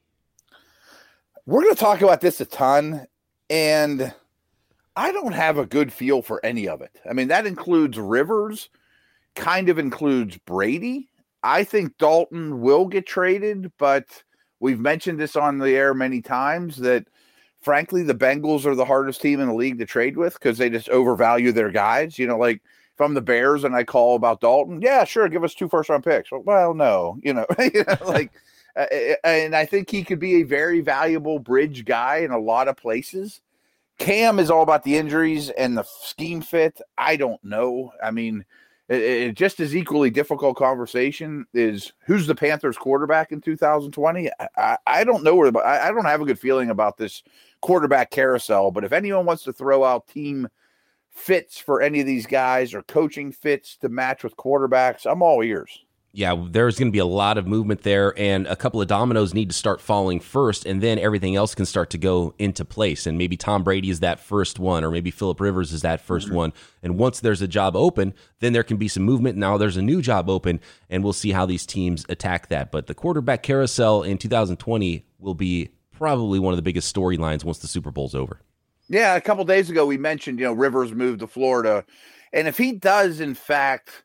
We're 1.45 1.61
going 1.61 1.73
to 1.73 1.79
talk 1.79 2.01
about 2.01 2.19
this 2.19 2.41
a 2.41 2.45
ton, 2.45 3.05
and 3.47 4.11
I 4.95 5.11
don't 5.11 5.33
have 5.33 5.59
a 5.59 5.67
good 5.67 5.93
feel 5.93 6.23
for 6.23 6.43
any 6.43 6.67
of 6.67 6.81
it. 6.81 6.99
I 7.07 7.13
mean, 7.13 7.27
that 7.27 7.45
includes 7.45 7.99
Rivers, 7.99 8.69
kind 9.35 9.69
of 9.69 9.77
includes 9.77 10.37
Brady. 10.39 11.09
I 11.43 11.63
think 11.63 11.95
Dalton 11.99 12.59
will 12.59 12.87
get 12.87 13.05
traded, 13.05 13.71
but 13.77 14.23
we've 14.59 14.79
mentioned 14.79 15.19
this 15.19 15.35
on 15.35 15.59
the 15.59 15.75
air 15.75 15.93
many 15.93 16.21
times 16.21 16.77
that 16.77 17.07
frankly, 17.61 18.01
the 18.01 18.15
Bengals 18.15 18.65
are 18.65 18.75
the 18.75 18.85
hardest 18.85 19.21
team 19.21 19.39
in 19.39 19.47
the 19.47 19.53
league 19.53 19.77
to 19.77 19.85
trade 19.85 20.17
with 20.17 20.33
because 20.33 20.57
they 20.57 20.69
just 20.69 20.89
overvalue 20.89 21.51
their 21.51 21.69
guys. 21.69 22.17
You 22.17 22.25
know, 22.25 22.37
like 22.37 22.63
if 22.97 23.01
I'm 23.01 23.13
the 23.13 23.21
Bears 23.21 23.63
and 23.63 23.75
I 23.75 23.83
call 23.83 24.15
about 24.15 24.41
Dalton, 24.41 24.81
yeah, 24.81 25.03
sure, 25.03 25.29
give 25.29 25.43
us 25.43 25.53
two 25.53 25.69
first 25.69 25.87
round 25.87 26.03
picks. 26.03 26.31
Well, 26.31 26.73
no, 26.73 27.19
you 27.21 27.31
know, 27.31 27.45
like, 28.07 28.31
uh, 28.75 28.79
uh, 28.91 29.13
uh, 29.23 29.27
and 29.27 29.55
I 29.55 29.67
think 29.67 29.87
he 29.87 30.03
could 30.03 30.17
be 30.17 30.41
a 30.41 30.43
very 30.43 30.81
valuable 30.81 31.37
bridge 31.37 31.85
guy 31.85 32.17
in 32.17 32.31
a 32.31 32.39
lot 32.39 32.67
of 32.67 32.75
places. 32.75 33.41
Cam 33.99 34.39
is 34.39 34.49
all 34.49 34.63
about 34.63 34.81
the 34.81 34.97
injuries 34.97 35.51
and 35.51 35.77
the 35.77 35.83
scheme 35.83 36.41
fit. 36.41 36.81
I 36.97 37.17
don't 37.17 37.43
know. 37.43 37.93
I 38.03 38.09
mean, 38.09 38.43
it, 38.89 39.01
it, 39.01 39.35
just 39.35 39.59
as 39.59 39.75
equally 39.75 40.09
difficult 40.09 40.57
conversation 40.57 41.45
is 41.53 41.93
who's 42.07 42.25
the 42.25 42.33
Panthers 42.33 42.79
quarterback 42.79 43.31
in 43.31 43.41
2020. 43.41 44.31
I, 44.57 44.77
I 44.87 45.03
don't 45.03 45.23
know 45.23 45.35
where 45.35 45.55
I 45.63 45.91
don't 45.91 46.05
have 46.05 46.21
a 46.21 46.25
good 46.25 46.39
feeling 46.39 46.71
about 46.71 46.97
this 46.97 47.21
quarterback 47.61 48.09
carousel. 48.09 48.71
But 48.71 48.85
if 48.85 48.91
anyone 48.91 49.27
wants 49.27 49.43
to 49.43 49.53
throw 49.53 49.83
out 49.83 50.07
team 50.07 50.47
fits 51.17 51.57
for 51.57 51.81
any 51.81 51.99
of 51.99 52.05
these 52.05 52.25
guys 52.25 52.73
or 52.73 52.83
coaching 52.83 53.31
fits 53.31 53.75
to 53.77 53.89
match 53.89 54.23
with 54.23 54.37
quarterbacks, 54.37 55.09
I'm 55.09 55.21
all 55.21 55.41
ears. 55.43 55.83
Yeah, 56.13 56.47
there's 56.49 56.79
going 56.79 56.87
to 56.87 56.93
be 56.93 56.99
a 56.99 57.05
lot 57.05 57.37
of 57.37 57.45
movement 57.45 57.83
there, 57.83 58.17
and 58.17 58.47
a 58.47 58.55
couple 58.55 58.81
of 58.81 58.87
dominoes 58.87 59.35
need 59.35 59.49
to 59.49 59.55
start 59.55 59.81
falling 59.81 60.19
first, 60.19 60.65
and 60.65 60.81
then 60.81 60.97
everything 60.97 61.35
else 61.35 61.53
can 61.53 61.65
start 61.65 61.91
to 61.91 61.99
go 61.99 62.33
into 62.39 62.65
place. 62.65 63.05
And 63.05 63.19
maybe 63.19 63.37
Tom 63.37 63.63
Brady 63.63 63.91
is 63.91 63.99
that 63.99 64.19
first 64.19 64.57
one, 64.57 64.83
or 64.83 64.89
maybe 64.89 65.11
Philip 65.11 65.39
Rivers 65.39 65.73
is 65.73 65.81
that 65.83 66.05
1st 66.07 66.25
mm-hmm. 66.25 66.35
one. 66.35 66.53
And 66.81 66.97
once 66.97 67.19
there's 67.19 67.43
a 67.43 67.47
job 67.47 67.75
open, 67.75 68.15
then 68.39 68.53
there 68.53 68.63
can 68.63 68.77
be 68.77 68.87
some 68.87 69.03
movement. 69.03 69.37
Now 69.37 69.57
there's 69.57 69.77
a 69.77 69.81
new 69.81 70.01
job 70.01 70.27
open, 70.27 70.59
and 70.89 71.03
we'll 71.03 71.13
see 71.13 71.33
how 71.33 71.45
these 71.45 71.67
teams 71.67 72.03
attack 72.09 72.47
that. 72.47 72.71
But 72.71 72.87
the 72.87 72.95
quarterback 72.95 73.43
carousel 73.43 74.01
in 74.01 74.17
2020 74.17 75.05
will 75.19 75.35
be 75.35 75.69
probably 75.91 76.39
one 76.39 76.53
of 76.53 76.57
the 76.57 76.63
biggest 76.63 76.95
storylines 76.95 77.43
once 77.43 77.59
the 77.59 77.67
Super 77.67 77.91
Bowl's 77.91 78.15
over. 78.15 78.39
Yeah, 78.89 79.15
a 79.15 79.21
couple 79.21 79.43
days 79.43 79.69
ago 79.69 79.85
we 79.85 79.97
mentioned, 79.97 80.39
you 80.39 80.45
know, 80.45 80.53
Rivers 80.53 80.93
moved 80.93 81.19
to 81.19 81.27
Florida, 81.27 81.85
and 82.31 82.47
if 82.47 82.57
he 82.57 82.71
does 82.71 83.19
in 83.19 83.33
fact 83.33 84.03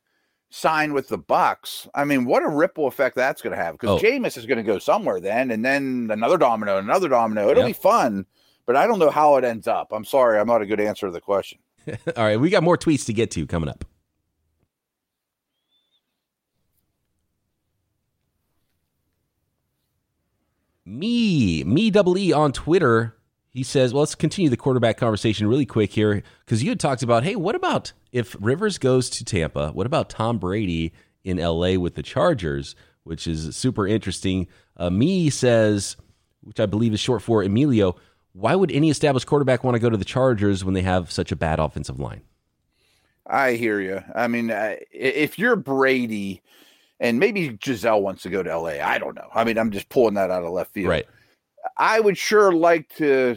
sign 0.50 0.92
with 0.92 1.08
the 1.08 1.18
Bucs, 1.18 1.88
I 1.94 2.04
mean, 2.04 2.24
what 2.24 2.42
a 2.42 2.48
ripple 2.48 2.86
effect 2.86 3.16
that's 3.16 3.42
going 3.42 3.56
to 3.56 3.62
have 3.62 3.78
because 3.78 4.02
oh. 4.02 4.04
Jameis 4.04 4.36
is 4.36 4.46
going 4.46 4.58
to 4.58 4.64
go 4.64 4.78
somewhere 4.78 5.20
then, 5.20 5.50
and 5.50 5.64
then 5.64 6.08
another 6.12 6.36
domino, 6.36 6.78
another 6.78 7.08
domino. 7.08 7.48
It'll 7.48 7.62
yep. 7.62 7.76
be 7.76 7.80
fun, 7.80 8.26
but 8.66 8.76
I 8.76 8.86
don't 8.86 8.98
know 8.98 9.10
how 9.10 9.36
it 9.36 9.44
ends 9.44 9.68
up. 9.68 9.92
I'm 9.92 10.04
sorry, 10.04 10.38
I'm 10.38 10.48
not 10.48 10.62
a 10.62 10.66
good 10.66 10.80
answer 10.80 11.06
to 11.06 11.12
the 11.12 11.20
question. 11.20 11.58
All 11.88 12.24
right, 12.24 12.38
we 12.38 12.50
got 12.50 12.62
more 12.62 12.76
tweets 12.76 13.06
to 13.06 13.12
get 13.12 13.30
to 13.32 13.46
coming 13.46 13.68
up. 13.68 13.84
Me, 20.84 21.62
me 21.64 21.90
double 21.90 22.18
E 22.18 22.32
on 22.32 22.52
Twitter. 22.52 23.16
He 23.52 23.62
says, 23.62 23.92
well, 23.92 24.00
let's 24.00 24.14
continue 24.14 24.48
the 24.48 24.56
quarterback 24.56 24.96
conversation 24.96 25.46
really 25.46 25.66
quick 25.66 25.92
here 25.92 26.22
because 26.44 26.62
you 26.62 26.70
had 26.70 26.80
talked 26.80 27.02
about, 27.02 27.22
hey, 27.22 27.36
what 27.36 27.54
about 27.54 27.92
if 28.10 28.34
Rivers 28.40 28.78
goes 28.78 29.10
to 29.10 29.24
Tampa? 29.24 29.70
What 29.72 29.86
about 29.86 30.08
Tom 30.08 30.38
Brady 30.38 30.92
in 31.22 31.36
LA 31.36 31.74
with 31.74 31.94
the 31.94 32.02
Chargers, 32.02 32.74
which 33.04 33.26
is 33.26 33.54
super 33.54 33.86
interesting? 33.86 34.48
Uh, 34.78 34.88
me 34.88 35.28
says, 35.28 35.96
which 36.40 36.60
I 36.60 36.66
believe 36.66 36.94
is 36.94 37.00
short 37.00 37.20
for 37.20 37.42
Emilio, 37.42 37.94
why 38.32 38.54
would 38.54 38.72
any 38.72 38.88
established 38.88 39.26
quarterback 39.26 39.62
want 39.62 39.74
to 39.74 39.80
go 39.80 39.90
to 39.90 39.98
the 39.98 40.04
Chargers 40.04 40.64
when 40.64 40.72
they 40.72 40.82
have 40.82 41.12
such 41.12 41.30
a 41.30 41.36
bad 41.36 41.58
offensive 41.58 42.00
line? 42.00 42.22
I 43.26 43.52
hear 43.52 43.80
you. 43.80 44.02
I 44.14 44.28
mean, 44.28 44.50
if 44.90 45.38
you're 45.38 45.56
Brady, 45.56 46.42
and 47.00 47.18
maybe 47.18 47.48
Gisele 47.50 48.00
wants 48.00 48.22
to 48.22 48.30
go 48.30 48.42
to 48.42 48.58
LA. 48.58 48.80
I 48.82 48.98
don't 48.98 49.14
know. 49.14 49.28
I 49.34 49.44
mean, 49.44 49.58
I'm 49.58 49.72
just 49.72 49.88
pulling 49.88 50.14
that 50.14 50.30
out 50.30 50.44
of 50.44 50.52
left 50.52 50.72
field. 50.72 50.88
Right. 50.88 51.06
I 51.76 52.00
would 52.00 52.18
sure 52.18 52.52
like 52.52 52.88
to 52.96 53.36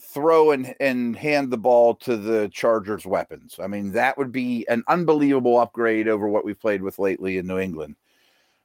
throw 0.00 0.52
and, 0.52 0.74
and 0.80 1.16
hand 1.16 1.50
the 1.50 1.58
ball 1.58 1.94
to 1.96 2.16
the 2.16 2.48
Chargers 2.52 3.04
weapons. 3.04 3.58
I 3.62 3.66
mean, 3.66 3.92
that 3.92 4.16
would 4.16 4.32
be 4.32 4.66
an 4.68 4.82
unbelievable 4.88 5.58
upgrade 5.58 6.08
over 6.08 6.28
what 6.28 6.44
we've 6.44 6.60
played 6.60 6.82
with 6.82 6.98
lately 6.98 7.38
in 7.38 7.46
New 7.46 7.58
England. 7.58 7.96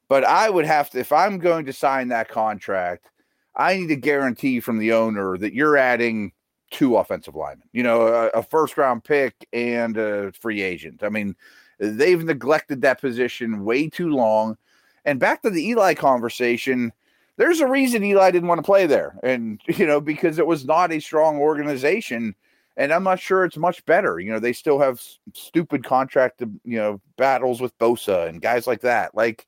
But 0.08 0.24
I 0.24 0.50
would 0.50 0.66
have 0.66 0.90
to, 0.92 1.00
if 1.00 1.12
I'm 1.12 1.40
going 1.40 1.66
to 1.66 1.74
sign 1.74 2.10
that 2.10 2.30
contract, 2.30 3.10
I 3.56 3.78
need 3.78 3.92
a 3.92 3.96
guarantee 3.96 4.60
from 4.60 4.78
the 4.78 4.94
owner 4.94 5.38
that 5.38 5.54
you're 5.54 5.78
adding 5.78 6.32
two 6.72 6.98
offensive 6.98 7.36
linemen, 7.36 7.68
you 7.72 7.84
know, 7.84 8.08
a, 8.08 8.28
a 8.30 8.44
first 8.44 8.78
round 8.78 9.04
pick 9.04 9.48
and 9.54 9.98
a 9.98 10.32
free 10.34 10.62
agent. 10.62 11.04
I 11.04 11.10
mean, 11.10 11.36
They've 11.80 12.24
neglected 12.24 12.82
that 12.82 13.02
position 13.02 13.66
way 13.66 13.90
too 13.90 14.10
long. 14.10 14.58
And 15.06 15.20
back 15.20 15.42
to 15.42 15.50
the 15.50 15.68
Eli 15.68 15.94
conversation, 15.96 16.94
there's 17.38 17.60
a 17.60 17.68
reason 17.68 18.04
Eli 18.04 18.32
didn't 18.32 18.48
want 18.48 18.60
to 18.60 18.66
play 18.66 18.86
there. 18.86 19.18
And, 19.24 19.62
you 19.68 19.86
know, 19.86 20.02
because 20.02 20.40
it 20.40 20.48
was 20.48 20.66
not 20.66 20.92
a 20.92 21.00
strong 21.00 21.38
organization. 21.38 22.36
And 22.76 22.92
I'm 22.92 23.04
not 23.04 23.20
sure 23.20 23.46
it's 23.46 23.58
much 23.58 23.86
better. 23.86 24.20
You 24.20 24.32
know, 24.32 24.40
they 24.40 24.54
still 24.54 24.80
have 24.80 25.02
stupid 25.34 25.84
contract, 25.84 26.42
you 26.42 26.78
know, 26.78 27.02
battles 27.18 27.62
with 27.62 27.78
Bosa 27.78 28.28
and 28.28 28.42
guys 28.42 28.66
like 28.66 28.82
that. 28.82 29.14
Like, 29.14 29.48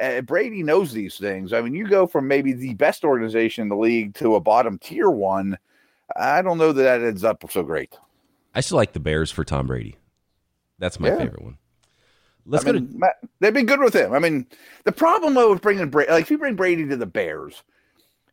uh, 0.00 0.20
Brady 0.20 0.62
knows 0.62 0.92
these 0.92 1.16
things. 1.16 1.54
I 1.54 1.62
mean, 1.62 1.74
you 1.74 1.88
go 1.88 2.06
from 2.06 2.28
maybe 2.28 2.52
the 2.52 2.74
best 2.74 3.02
organization 3.02 3.62
in 3.62 3.68
the 3.68 3.76
league 3.76 4.14
to 4.16 4.34
a 4.34 4.40
bottom 4.40 4.78
tier 4.78 5.08
one. 5.08 5.56
I 6.14 6.42
don't 6.42 6.58
know 6.58 6.72
that 6.72 6.82
that 6.82 7.02
ends 7.02 7.24
up 7.24 7.44
so 7.50 7.62
great. 7.62 7.96
I 8.54 8.60
still 8.60 8.76
like 8.76 8.92
the 8.92 9.00
Bears 9.00 9.30
for 9.30 9.44
Tom 9.44 9.66
Brady. 9.66 9.96
That's 10.78 11.00
my 11.00 11.08
yeah. 11.08 11.18
favorite 11.18 11.42
one. 11.42 11.58
Let's 12.46 12.64
I 12.64 12.72
go 12.72 12.72
mean, 12.74 13.00
to. 13.00 13.28
They've 13.40 13.54
been 13.54 13.66
good 13.66 13.80
with 13.80 13.94
him. 13.94 14.12
I 14.12 14.18
mean, 14.18 14.46
the 14.84 14.92
problem 14.92 15.34
though 15.34 15.52
with 15.52 15.62
bringing 15.62 15.88
Brady, 15.88 16.10
like 16.10 16.22
if 16.22 16.30
you 16.30 16.38
bring 16.38 16.54
Brady 16.54 16.86
to 16.88 16.96
the 16.96 17.06
Bears, 17.06 17.62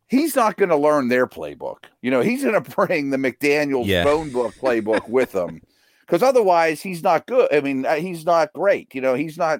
he's 0.08 0.36
not 0.36 0.58
going 0.58 0.70
to 0.70 0.78
learn 0.78 1.08
their 1.08 1.28
playbook. 1.28 1.86
You 2.02 2.12
know, 2.12 2.22
he's 2.22 2.44
going 2.44 2.62
to 2.64 2.72
bring 2.72 3.10
the 3.10 3.18
McDaniel's 3.18 3.88
yeah. 3.88 4.04
phone 4.04 4.32
book 4.32 4.54
playbook 4.56 5.08
with 5.10 5.34
him 5.34 5.62
because 6.02 6.24
otherwise 6.24 6.82
he's 6.82 7.04
not 7.04 7.26
good. 7.26 7.54
I 7.54 7.62
mean, 7.62 7.86
uh, 7.86 7.96
he's 7.96 8.26
not 8.26 8.54
great. 8.54 8.94
You 8.94 9.02
know, 9.02 9.16
he's 9.16 9.38
not. 9.38 9.60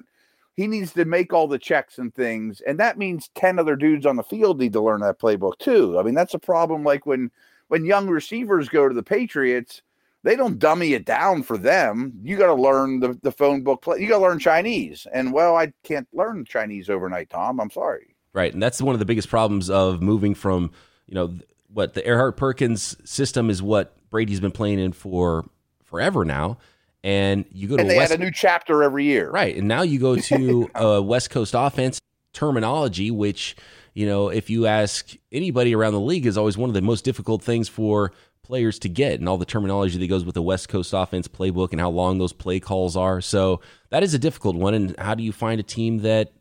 He 0.56 0.68
needs 0.68 0.92
to 0.92 1.04
make 1.04 1.32
all 1.32 1.48
the 1.48 1.58
checks 1.58 1.98
and 1.98 2.14
things, 2.14 2.60
and 2.60 2.78
that 2.78 2.96
means 2.96 3.28
ten 3.34 3.58
other 3.58 3.74
dudes 3.74 4.06
on 4.06 4.16
the 4.16 4.22
field 4.22 4.60
need 4.60 4.72
to 4.74 4.80
learn 4.80 5.00
that 5.00 5.18
playbook 5.18 5.58
too. 5.58 5.98
I 5.98 6.02
mean, 6.04 6.14
that's 6.14 6.34
a 6.34 6.38
problem. 6.38 6.84
Like 6.84 7.06
when 7.06 7.30
when 7.68 7.84
young 7.84 8.08
receivers 8.08 8.68
go 8.68 8.88
to 8.88 8.94
the 8.94 9.02
Patriots 9.02 9.82
they 10.24 10.36
don't 10.36 10.58
dummy 10.58 10.94
it 10.94 11.04
down 11.04 11.42
for 11.42 11.58
them. 11.58 12.14
You 12.22 12.36
got 12.36 12.46
to 12.46 12.54
learn 12.54 12.98
the, 13.00 13.16
the 13.22 13.30
phone 13.30 13.62
book. 13.62 13.82
Play. 13.82 14.00
You 14.00 14.08
got 14.08 14.16
to 14.16 14.22
learn 14.22 14.38
Chinese. 14.38 15.06
And 15.12 15.32
well, 15.32 15.54
I 15.54 15.72
can't 15.84 16.08
learn 16.14 16.46
Chinese 16.46 16.88
overnight, 16.88 17.28
Tom. 17.28 17.60
I'm 17.60 17.70
sorry. 17.70 18.16
Right. 18.32 18.52
And 18.52 18.62
that's 18.62 18.80
one 18.80 18.94
of 18.94 18.98
the 18.98 19.04
biggest 19.04 19.28
problems 19.28 19.68
of 19.68 20.02
moving 20.02 20.34
from, 20.34 20.72
you 21.06 21.14
know, 21.14 21.36
what 21.68 21.92
the 21.92 22.02
Erhardt 22.02 22.36
Perkins 22.36 22.96
system 23.08 23.50
is 23.50 23.62
what 23.62 23.96
Brady's 24.08 24.40
been 24.40 24.50
playing 24.50 24.78
in 24.78 24.92
for 24.92 25.44
forever 25.84 26.24
now. 26.24 26.56
And 27.04 27.44
you 27.52 27.68
go 27.68 27.76
to 27.76 27.82
and 27.82 27.90
they 27.90 27.98
West, 27.98 28.10
add 28.10 28.18
a 28.18 28.24
new 28.24 28.30
chapter 28.30 28.82
every 28.82 29.04
year. 29.04 29.30
Right. 29.30 29.54
And 29.54 29.68
now 29.68 29.82
you 29.82 29.98
go 29.98 30.16
to 30.16 30.70
a 30.74 31.02
West 31.02 31.28
Coast 31.28 31.52
offense 31.54 32.00
terminology, 32.32 33.10
which, 33.10 33.56
you 33.94 34.06
know, 34.06 34.28
if 34.28 34.50
you 34.50 34.66
ask 34.66 35.14
anybody 35.32 35.74
around 35.74 35.92
the 35.92 36.00
league 36.00 36.26
is 36.26 36.36
always 36.36 36.58
one 36.58 36.68
of 36.68 36.74
the 36.74 36.82
most 36.82 37.04
difficult 37.04 37.42
things 37.42 37.68
for 37.68 38.12
players 38.42 38.78
to 38.80 38.88
get 38.88 39.20
and 39.20 39.28
all 39.28 39.38
the 39.38 39.46
terminology 39.46 39.96
that 39.98 40.06
goes 40.06 40.24
with 40.24 40.34
the 40.34 40.42
West 40.42 40.68
Coast 40.68 40.92
offense 40.92 41.28
playbook 41.28 41.72
and 41.72 41.80
how 41.80 41.90
long 41.90 42.18
those 42.18 42.32
play 42.32 42.60
calls 42.60 42.96
are. 42.96 43.20
So 43.20 43.60
that 43.90 44.02
is 44.02 44.12
a 44.12 44.18
difficult 44.18 44.56
one. 44.56 44.74
And 44.74 44.98
how 44.98 45.14
do 45.14 45.22
you 45.22 45.32
find 45.32 45.60
a 45.60 45.64
team 45.64 45.98
that, 45.98 46.32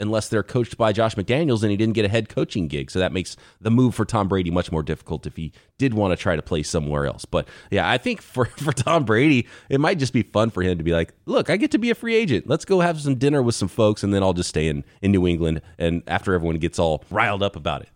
unless 0.00 0.28
they're 0.28 0.42
coached 0.42 0.76
by 0.76 0.92
Josh 0.92 1.14
McDaniels 1.14 1.62
and 1.62 1.70
he 1.70 1.76
didn't 1.76 1.94
get 1.94 2.04
a 2.04 2.08
head 2.08 2.28
coaching 2.28 2.68
gig? 2.68 2.90
So 2.90 2.98
that 2.98 3.12
makes 3.12 3.36
the 3.60 3.70
move 3.70 3.94
for 3.94 4.04
Tom 4.04 4.28
Brady 4.28 4.50
much 4.50 4.70
more 4.70 4.82
difficult 4.82 5.26
if 5.26 5.36
he 5.36 5.52
did 5.78 5.94
want 5.94 6.12
to 6.12 6.16
try 6.16 6.36
to 6.36 6.42
play 6.42 6.62
somewhere 6.62 7.06
else. 7.06 7.24
But 7.24 7.48
yeah, 7.70 7.88
I 7.88 7.98
think 7.98 8.22
for, 8.22 8.44
for 8.56 8.72
Tom 8.72 9.04
Brady, 9.04 9.46
it 9.68 9.80
might 9.80 9.98
just 9.98 10.12
be 10.12 10.22
fun 10.22 10.50
for 10.50 10.62
him 10.62 10.78
to 10.78 10.84
be 10.84 10.92
like, 10.92 11.14
look, 11.26 11.50
I 11.50 11.56
get 11.56 11.70
to 11.72 11.78
be 11.78 11.90
a 11.90 11.94
free 11.94 12.14
agent. 12.14 12.46
Let's 12.46 12.64
go 12.64 12.80
have 12.80 13.00
some 13.00 13.16
dinner 13.16 13.42
with 13.42 13.54
some 13.54 13.68
folks 13.68 14.02
and 14.02 14.12
then 14.12 14.22
I'll 14.22 14.34
just 14.34 14.48
stay 14.48 14.68
in, 14.68 14.84
in 15.02 15.12
New 15.12 15.26
England. 15.26 15.60
And 15.78 16.02
after 16.06 16.34
everyone 16.34 16.58
gets 16.58 16.78
all 16.78 17.04
riled 17.10 17.42
up 17.42 17.56
about 17.56 17.82
it. 17.82 17.88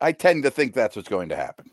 I 0.00 0.12
tend 0.12 0.44
to 0.44 0.50
think 0.50 0.74
that's 0.74 0.96
what's 0.96 1.08
going 1.08 1.28
to 1.28 1.36
happen. 1.36 1.70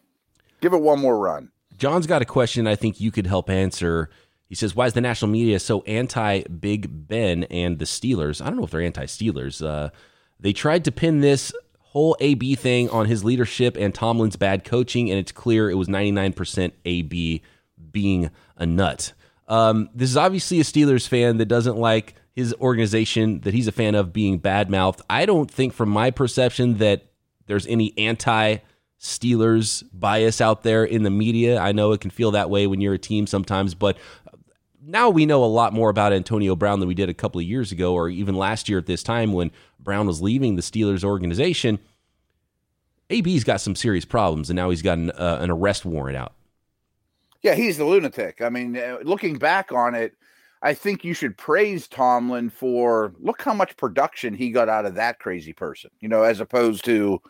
Give 0.60 0.74
it 0.74 0.82
one 0.82 1.00
more 1.00 1.18
run. 1.18 1.52
John's 1.78 2.08
got 2.08 2.22
a 2.22 2.26
question 2.26 2.66
I 2.66 2.76
think 2.76 3.00
you 3.00 3.12
could 3.12 3.28
help 3.28 3.50
answer. 3.50 4.10
He 4.48 4.56
says, 4.56 4.76
Why 4.76 4.86
is 4.86 4.94
the 4.94 5.02
national 5.02 5.32
media 5.32 5.60
so 5.60 5.82
anti 5.82 6.44
Big 6.44 7.08
Ben 7.08 7.44
and 7.46 7.80
the 7.80 7.86
Steelers? 7.86 8.42
I 8.42 8.46
don't 8.46 8.58
know 8.58 8.64
if 8.64 8.72
they're 8.72 8.82
anti 8.82 9.06
Steelers. 9.06 9.66
Uh, 9.66 9.90
they 10.40 10.54
tried 10.54 10.86
to 10.86 10.92
pin 10.92 11.22
this 11.22 11.52
whole 11.80 12.16
AB 12.20 12.56
thing 12.56 12.90
on 12.90 13.08
his 13.08 13.24
leadership 13.24 13.76
and 13.78 13.94
Tomlin's 13.94 14.36
bad 14.36 14.64
coaching, 14.64 15.10
and 15.10 15.20
it's 15.20 15.32
clear 15.32 15.70
it 15.70 15.76
was 15.76 15.88
99% 15.88 16.72
AB 16.86 17.42
being 17.92 18.30
a 18.56 18.66
nut. 18.66 19.14
Um, 19.48 19.90
this 19.96 20.10
is 20.10 20.18
obviously 20.18 20.60
a 20.60 20.64
Steelers 20.64 21.08
fan 21.08 21.38
that 21.38 21.46
doesn't 21.46 21.78
like 21.78 22.16
his 22.36 22.54
organization 22.62 23.40
that 23.42 23.54
he's 23.54 23.68
a 23.68 23.72
fan 23.72 23.96
of 23.96 24.14
being 24.14 24.38
bad 24.38 24.70
mouthed. 24.70 25.02
I 25.10 25.26
don't 25.26 25.50
think, 25.50 25.74
from 25.74 25.90
my 25.90 26.12
perception, 26.12 26.78
that 26.78 27.08
there's 27.48 27.66
any 27.66 27.98
anti 27.98 28.58
Steelers 29.00 29.84
bias 29.94 30.42
out 30.42 30.64
there 30.64 30.84
in 30.84 31.04
the 31.04 31.10
media. 31.10 31.60
I 31.60 31.72
know 31.72 31.92
it 31.94 32.02
can 32.02 32.12
feel 32.12 32.32
that 32.32 32.50
way 32.50 32.68
when 32.68 32.82
you're 32.82 32.96
a 32.96 33.00
team 33.00 33.28
sometimes, 33.28 33.74
but 33.74 33.98
now 34.86 35.10
we 35.10 35.26
know 35.26 35.44
a 35.44 35.46
lot 35.46 35.74
more 35.74 35.90
about 35.90 36.14
Antonio 36.14 36.56
Brown 36.56 36.80
than 36.80 36.88
we 36.88 36.96
did 36.96 37.10
a 37.10 37.14
couple 37.14 37.40
of 37.40 37.46
years 37.46 37.72
ago, 37.72 37.94
or 37.94 38.10
even 38.10 38.36
last 38.36 38.70
year 38.70 38.78
at 38.78 38.86
this 38.86 39.04
time 39.04 39.34
when 39.34 39.52
Brown 39.80 40.08
was 40.08 40.22
leaving 40.22 40.56
the 40.56 40.62
Steelers 40.62 41.04
organization. 41.04 41.80
AB's 43.10 43.44
got 43.44 43.62
some 43.62 43.76
serious 43.76 44.06
problems, 44.06 44.50
and 44.50 44.58
now 44.58 44.70
he's 44.70 44.82
got 44.82 44.98
an, 44.98 45.12
uh, 45.12 45.40
an 45.42 45.50
arrest 45.50 45.86
warrant 45.86 46.18
out. 46.18 46.34
Yeah, 47.42 47.56
he's 47.56 47.78
the 47.78 47.86
lunatic. 47.86 48.42
I 48.42 48.50
mean, 48.50 48.78
uh, 48.78 48.98
looking 49.04 49.38
back 49.38 49.72
on 49.72 49.96
it, 49.96 50.14
I 50.62 50.74
think 50.74 51.04
you 51.04 51.14
should 51.14 51.38
praise 51.38 51.88
Tomlin 51.88 52.50
for 52.50 53.14
look 53.20 53.42
how 53.42 53.54
much 53.54 53.78
production 53.78 54.34
he 54.34 54.50
got 54.50 54.70
out 54.70 54.86
of 54.86 54.96
that 54.96 55.20
crazy 55.20 55.54
person, 55.54 55.92
you 56.00 56.10
know, 56.10 56.24
as 56.24 56.40
opposed 56.40 56.84
to, 56.86 57.22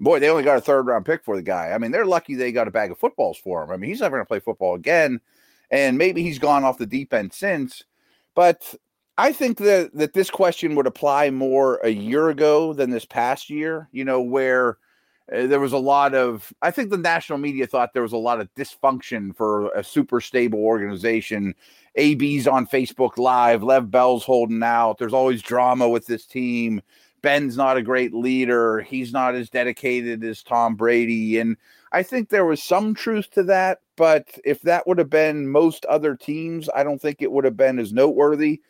boy, 0.00 0.18
they 0.18 0.30
only 0.30 0.42
got 0.42 0.56
a 0.56 0.62
third 0.62 0.86
round 0.86 1.04
pick 1.04 1.22
for 1.22 1.36
the 1.36 1.42
guy. 1.42 1.72
I 1.72 1.78
mean, 1.78 1.90
they're 1.90 2.06
lucky 2.06 2.34
they 2.34 2.52
got 2.52 2.68
a 2.68 2.72
bag 2.72 2.90
of 2.90 2.98
footballs 2.98 3.38
for 3.38 3.62
him. 3.62 3.70
I 3.70 3.76
mean, 3.76 3.90
he's 3.90 4.00
never 4.00 4.16
going 4.16 4.24
to 4.24 4.28
play 4.28 4.40
football 4.40 4.74
again, 4.74 5.20
and 5.70 5.98
maybe 5.98 6.22
he's 6.22 6.38
gone 6.38 6.64
off 6.64 6.78
the 6.78 6.86
deep 6.86 7.12
end 7.12 7.32
since. 7.32 7.84
But 8.34 8.74
I 9.18 9.32
think 9.32 9.58
that 9.58 9.94
that 9.94 10.14
this 10.14 10.30
question 10.30 10.74
would 10.74 10.86
apply 10.86 11.30
more 11.30 11.76
a 11.84 11.90
year 11.90 12.30
ago 12.30 12.72
than 12.72 12.90
this 12.90 13.04
past 13.04 13.50
year. 13.50 13.88
You 13.92 14.04
know, 14.04 14.20
where 14.20 14.78
uh, 15.32 15.46
there 15.46 15.60
was 15.60 15.72
a 15.72 15.78
lot 15.78 16.14
of 16.14 16.52
i 16.62 16.70
think 16.70 16.90
the 16.90 16.96
national 16.96 17.38
media 17.38 17.66
thought 17.66 17.92
there 17.92 18.02
was 18.02 18.12
a 18.12 18.16
lot 18.16 18.40
of 18.40 18.52
dysfunction 18.54 19.34
for 19.34 19.70
a 19.72 19.84
super 19.84 20.20
stable 20.20 20.58
organization 20.60 21.54
ab's 21.96 22.46
on 22.46 22.66
facebook 22.66 23.16
live 23.16 23.62
lev 23.62 23.90
bell's 23.90 24.24
holding 24.24 24.62
out 24.62 24.98
there's 24.98 25.12
always 25.12 25.42
drama 25.42 25.88
with 25.88 26.06
this 26.06 26.26
team 26.26 26.80
ben's 27.22 27.56
not 27.56 27.76
a 27.76 27.82
great 27.82 28.12
leader 28.14 28.80
he's 28.80 29.12
not 29.12 29.34
as 29.34 29.50
dedicated 29.50 30.24
as 30.24 30.42
tom 30.42 30.74
brady 30.74 31.38
and 31.38 31.56
i 31.92 32.02
think 32.02 32.28
there 32.28 32.46
was 32.46 32.62
some 32.62 32.94
truth 32.94 33.30
to 33.30 33.42
that 33.42 33.80
but 34.00 34.26
if 34.46 34.62
that 34.62 34.86
would 34.86 34.96
have 34.98 35.10
been 35.10 35.46
most 35.46 35.84
other 35.84 36.16
teams 36.16 36.70
i 36.74 36.82
don't 36.82 37.00
think 37.00 37.20
it 37.20 37.30
would 37.30 37.44
have 37.44 37.56
been 37.56 37.78
as 37.78 37.92
noteworthy 37.92 38.60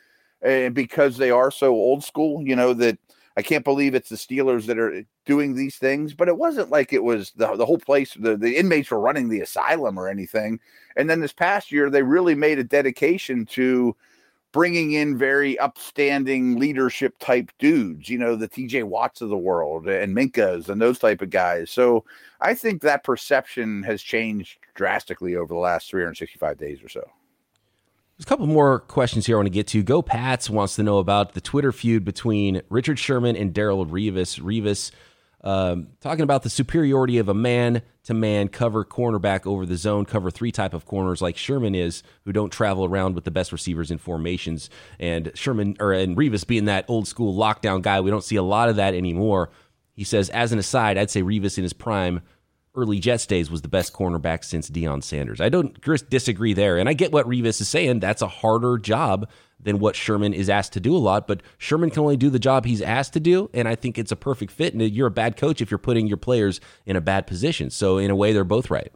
uh, 0.45 0.69
because 0.71 1.17
they 1.17 1.31
are 1.31 1.51
so 1.51 1.71
old 1.71 2.03
school 2.03 2.43
you 2.43 2.57
know 2.57 2.75
that 2.75 2.99
I 3.37 3.43
can't 3.43 3.65
believe 3.65 3.95
it's 3.95 4.09
the 4.09 4.17
Steelers 4.17 4.67
that 4.67 4.79
are 4.79 5.05
doing 5.25 5.55
these 5.55 5.77
things, 5.77 6.13
but 6.13 6.29
it 6.29 6.37
wasn't 6.37 6.71
like 6.71 6.93
it 6.93 7.03
was 7.03 7.31
the, 7.37 7.55
the 7.57 7.65
whole 7.65 7.79
place, 7.79 8.13
the, 8.15 8.37
the 8.37 8.57
inmates 8.57 8.91
were 8.91 9.01
running 9.01 9.29
the 9.29 9.41
asylum 9.41 9.99
or 9.99 10.09
anything. 10.09 10.59
And 10.97 11.09
then 11.09 11.21
this 11.21 11.33
past 11.33 11.71
year, 11.71 11.89
they 11.89 12.03
really 12.03 12.35
made 12.35 12.59
a 12.59 12.65
dedication 12.65 13.47
to 13.47 13.97
bringing 14.53 14.93
in 14.93 15.17
very 15.17 15.59
upstanding 15.59 16.59
leadership 16.59 17.19
type 17.19 17.51
dudes, 17.59 18.09
you 18.09 18.19
know, 18.19 18.37
the 18.37 18.49
TJ 18.49 18.85
Watts 18.85 19.21
of 19.21 19.29
the 19.29 19.37
world 19.37 19.89
and 19.89 20.17
Minkahs 20.17 20.69
and 20.69 20.81
those 20.81 20.99
type 20.99 21.23
of 21.23 21.31
guys. 21.31 21.71
So 21.71 22.05
I 22.41 22.55
think 22.55 22.83
that 22.83 23.05
perception 23.05 23.83
has 23.85 24.03
changed 24.03 24.59
drastically 24.75 25.37
over 25.37 25.55
the 25.55 25.61
last 25.61 25.91
365 25.91 26.59
days 26.59 26.83
or 26.83 26.89
so. 26.89 27.01
There's 28.17 28.27
a 28.27 28.29
couple 28.29 28.47
more 28.47 28.81
questions 28.81 29.25
here 29.25 29.37
I 29.37 29.39
want 29.39 29.47
to 29.47 29.51
get 29.51 29.69
to. 29.69 29.83
Go 29.83 30.03
Pats 30.03 30.51
wants 30.51 30.77
to 30.77 30.83
know 30.83 30.99
about 30.99 31.33
the 31.33 31.41
Twitter 31.41 31.73
feud 31.73 32.05
between 32.05 32.61
Richard 32.69 32.99
Sherman 32.99 33.37
and 33.37 33.55
Darrelle 33.55 33.89
Revis. 33.89 34.41
Revis 34.41 34.91
um, 35.43 35.89
talking 36.01 36.23
about 36.23 36.43
the 36.43 36.51
superiority 36.51 37.19
of 37.19 37.29
a 37.29 37.35
man 37.35 37.83
to 38.11 38.15
man 38.15 38.49
cover 38.49 38.85
cornerback 38.85 39.47
over 39.47 39.65
the 39.65 39.77
zone 39.77 40.05
cover 40.05 40.33
three 40.33 40.51
type 40.51 40.75
of 40.75 40.85
corners 40.85 41.23
like 41.23 41.37
Sherman 41.37 41.77
is, 41.77 42.03
who 42.25 42.33
don't 42.33 42.51
travel 42.51 42.85
around 42.85 43.15
with 43.15 43.23
the 43.23 43.31
best 43.31 43.53
receivers 43.53 43.89
in 43.93 43.99
formations. 43.99 44.69
And 44.99 45.31
Sherman 45.35 45.77
or 45.79 45.93
and 45.93 46.17
Revis 46.17 46.45
being 46.45 46.65
that 46.65 46.85
old 46.89 47.07
school 47.07 47.39
lockdown 47.39 47.83
guy, 47.83 48.01
we 48.01 48.11
don't 48.11 48.25
see 48.25 48.35
a 48.35 48.43
lot 48.43 48.69
of 48.69 48.77
that 48.77 48.95
anymore. 48.95 49.51
He 49.95 50.03
says, 50.03 50.29
as 50.31 50.51
an 50.51 50.59
aside, 50.59 50.99
I'd 50.99 51.11
say 51.11 51.23
Revis 51.23 51.57
in 51.57 51.63
his 51.63 51.73
prime 51.73 52.23
early 52.75 53.01
Jets 53.01 53.27
days 53.27 53.51
was 53.51 53.63
the 53.63 53.69
best 53.69 53.93
cornerback 53.93 54.45
since 54.45 54.71
Deion 54.71 55.03
Sanders. 55.03 55.41
I 55.41 55.49
don't 55.49 55.77
disagree 56.09 56.53
there. 56.53 56.79
And 56.79 56.89
I 56.89 56.93
get 56.93 57.13
what 57.13 57.27
Revis 57.27 57.61
is 57.61 57.69
saying. 57.69 58.01
That's 58.01 58.23
a 58.23 58.29
harder 58.29 58.79
job 58.79 59.29
than 59.63 59.79
what 59.79 59.97
Sherman 59.97 60.33
is 60.33 60.49
asked 60.49 60.73
to 60.75 60.81
do 60.81 60.97
a 60.97 60.99
lot, 60.99 61.27
but 61.27 61.43
Sherman 61.59 61.91
can 61.91 62.01
only 62.01 62.17
do 62.17 62.31
the 62.31 62.39
job 62.39 62.65
he's 62.65 62.81
asked 62.81 63.13
to 63.13 63.21
do. 63.21 63.51
And 63.53 63.69
I 63.69 63.75
think 63.75 63.99
it's 63.99 64.13
a 64.13 64.17
perfect 64.17 64.53
fit. 64.53 64.73
And 64.73 64.83
you're 64.83 65.09
a 65.09 65.11
bad 65.11 65.37
coach 65.37 65.61
if 65.61 65.71
you're 65.71 65.79
putting 65.79 66.07
your 66.07 66.17
players 66.17 66.61
in 66.87 66.97
a 66.97 67.01
bad 67.01 67.27
position. 67.27 67.71
So, 67.71 67.99
in 67.99 68.11
a 68.11 68.17
way, 68.17 68.33
they're 68.33 68.45
both 68.45 68.71
right. 68.71 68.93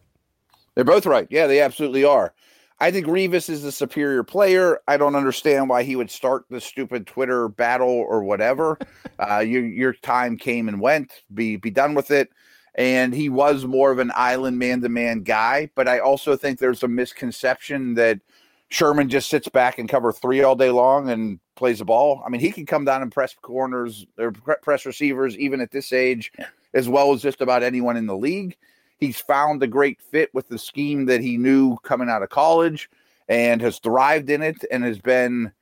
They're 0.75 0.85
both 0.85 1.07
right. 1.07 1.27
Yeah, 1.31 1.47
they 1.47 1.61
absolutely 1.61 2.05
are. 2.05 2.33
I 2.81 2.91
think 2.91 3.07
Revis 3.07 3.49
is 3.49 3.63
the 3.63 3.71
superior 3.71 4.25
player. 4.25 4.81
I 4.89 4.97
don't 4.97 5.15
understand 5.15 5.69
why 5.69 5.85
he 5.85 5.95
would 5.95 6.11
start 6.11 6.45
the 6.51 6.61
stupid 6.61 7.07
Twitter 7.07 7.49
battle 7.49 8.05
or 8.09 8.25
whatever. 8.25 8.79
uh, 9.19 9.39
your 9.39 9.65
your 9.65 9.93
time 9.93 10.37
came 10.37 10.69
and 10.69 10.81
went. 10.81 11.23
Be 11.33 11.57
be 11.57 11.71
done 11.71 11.95
with 11.95 12.11
it 12.11 12.31
and 12.75 13.15
he 13.15 13.29
was 13.29 13.65
more 13.65 13.91
of 13.91 13.99
an 13.99 14.13
island 14.15 14.59
man 14.59 14.81
to 14.83 14.89
man 14.89 15.23
guy. 15.23 15.71
But 15.75 15.89
I 15.89 16.01
also 16.01 16.37
think 16.37 16.59
there's 16.59 16.83
a 16.83 16.89
misconception 16.89 17.95
that 17.95 18.21
Sherman 18.69 19.09
just 19.09 19.31
sits 19.31 19.49
back 19.49 19.79
and 19.79 19.89
cover 19.89 20.13
three 20.13 20.43
all 20.43 20.57
day 20.57 20.71
long 20.71 21.11
and 21.11 21.39
plays 21.55 21.79
the 21.79 21.85
ball. 21.85 22.23
I 22.27 22.29
mean, 22.29 22.41
he 22.41 22.51
can 22.51 22.67
come 22.67 22.85
down 22.85 23.03
and 23.03 23.13
press 23.13 23.35
corners 23.41 24.07
or 24.19 24.33
press 24.33 24.87
receivers 24.87 25.39
even 25.39 25.61
at 25.61 25.71
this 25.71 25.93
age, 25.93 26.33
as 26.73 26.89
well 26.89 27.13
as 27.13 27.23
just 27.23 27.41
about 27.41 27.63
anyone 27.63 27.97
in 27.97 28.07
the 28.07 28.17
league. 28.17 28.57
He's 28.99 29.21
found 29.21 29.63
a 29.63 29.69
great 29.69 30.01
fit 30.01 30.33
with 30.35 30.49
the 30.49 30.59
scheme 30.59 31.07
that 31.07 31.21
he 31.21 31.37
knew 31.37 31.77
coming 31.83 32.09
out 32.09 32.23
of 32.23 32.31
college 32.31 32.91
and 33.29 33.61
has 33.61 33.79
thrived 33.79 34.31
in 34.31 34.43
it 34.43 34.65
and 34.71 34.83
has 34.83 34.99
been 34.99 35.53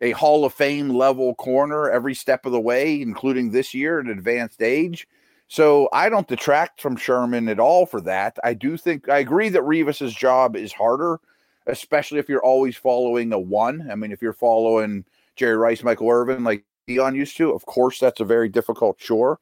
a 0.00 0.10
Hall 0.12 0.44
of 0.44 0.52
Fame 0.52 0.90
level 0.90 1.34
corner 1.34 1.88
every 1.88 2.14
step 2.14 2.46
of 2.46 2.52
the 2.52 2.60
way, 2.60 3.00
including 3.00 3.50
this 3.50 3.74
year 3.74 4.00
at 4.00 4.06
advanced 4.08 4.60
age. 4.62 5.06
So 5.48 5.88
I 5.92 6.08
don't 6.08 6.26
detract 6.26 6.80
from 6.80 6.96
Sherman 6.96 7.48
at 7.48 7.60
all 7.60 7.86
for 7.86 8.00
that. 8.02 8.36
I 8.42 8.54
do 8.54 8.76
think 8.76 9.08
I 9.08 9.18
agree 9.18 9.48
that 9.50 9.62
Revis's 9.62 10.14
job 10.14 10.56
is 10.56 10.72
harder, 10.72 11.20
especially 11.66 12.18
if 12.18 12.28
you're 12.28 12.44
always 12.44 12.76
following 12.76 13.32
a 13.32 13.38
one. 13.38 13.88
I 13.90 13.94
mean, 13.94 14.10
if 14.12 14.20
you're 14.20 14.32
following 14.32 15.04
Jerry 15.36 15.56
Rice, 15.56 15.84
Michael 15.84 16.10
Irvin, 16.10 16.42
like 16.42 16.64
Deion 16.88 17.14
used 17.14 17.36
to, 17.36 17.52
of 17.52 17.64
course 17.66 18.00
that's 18.00 18.20
a 18.20 18.24
very 18.24 18.48
difficult 18.48 18.98
chore. 18.98 19.38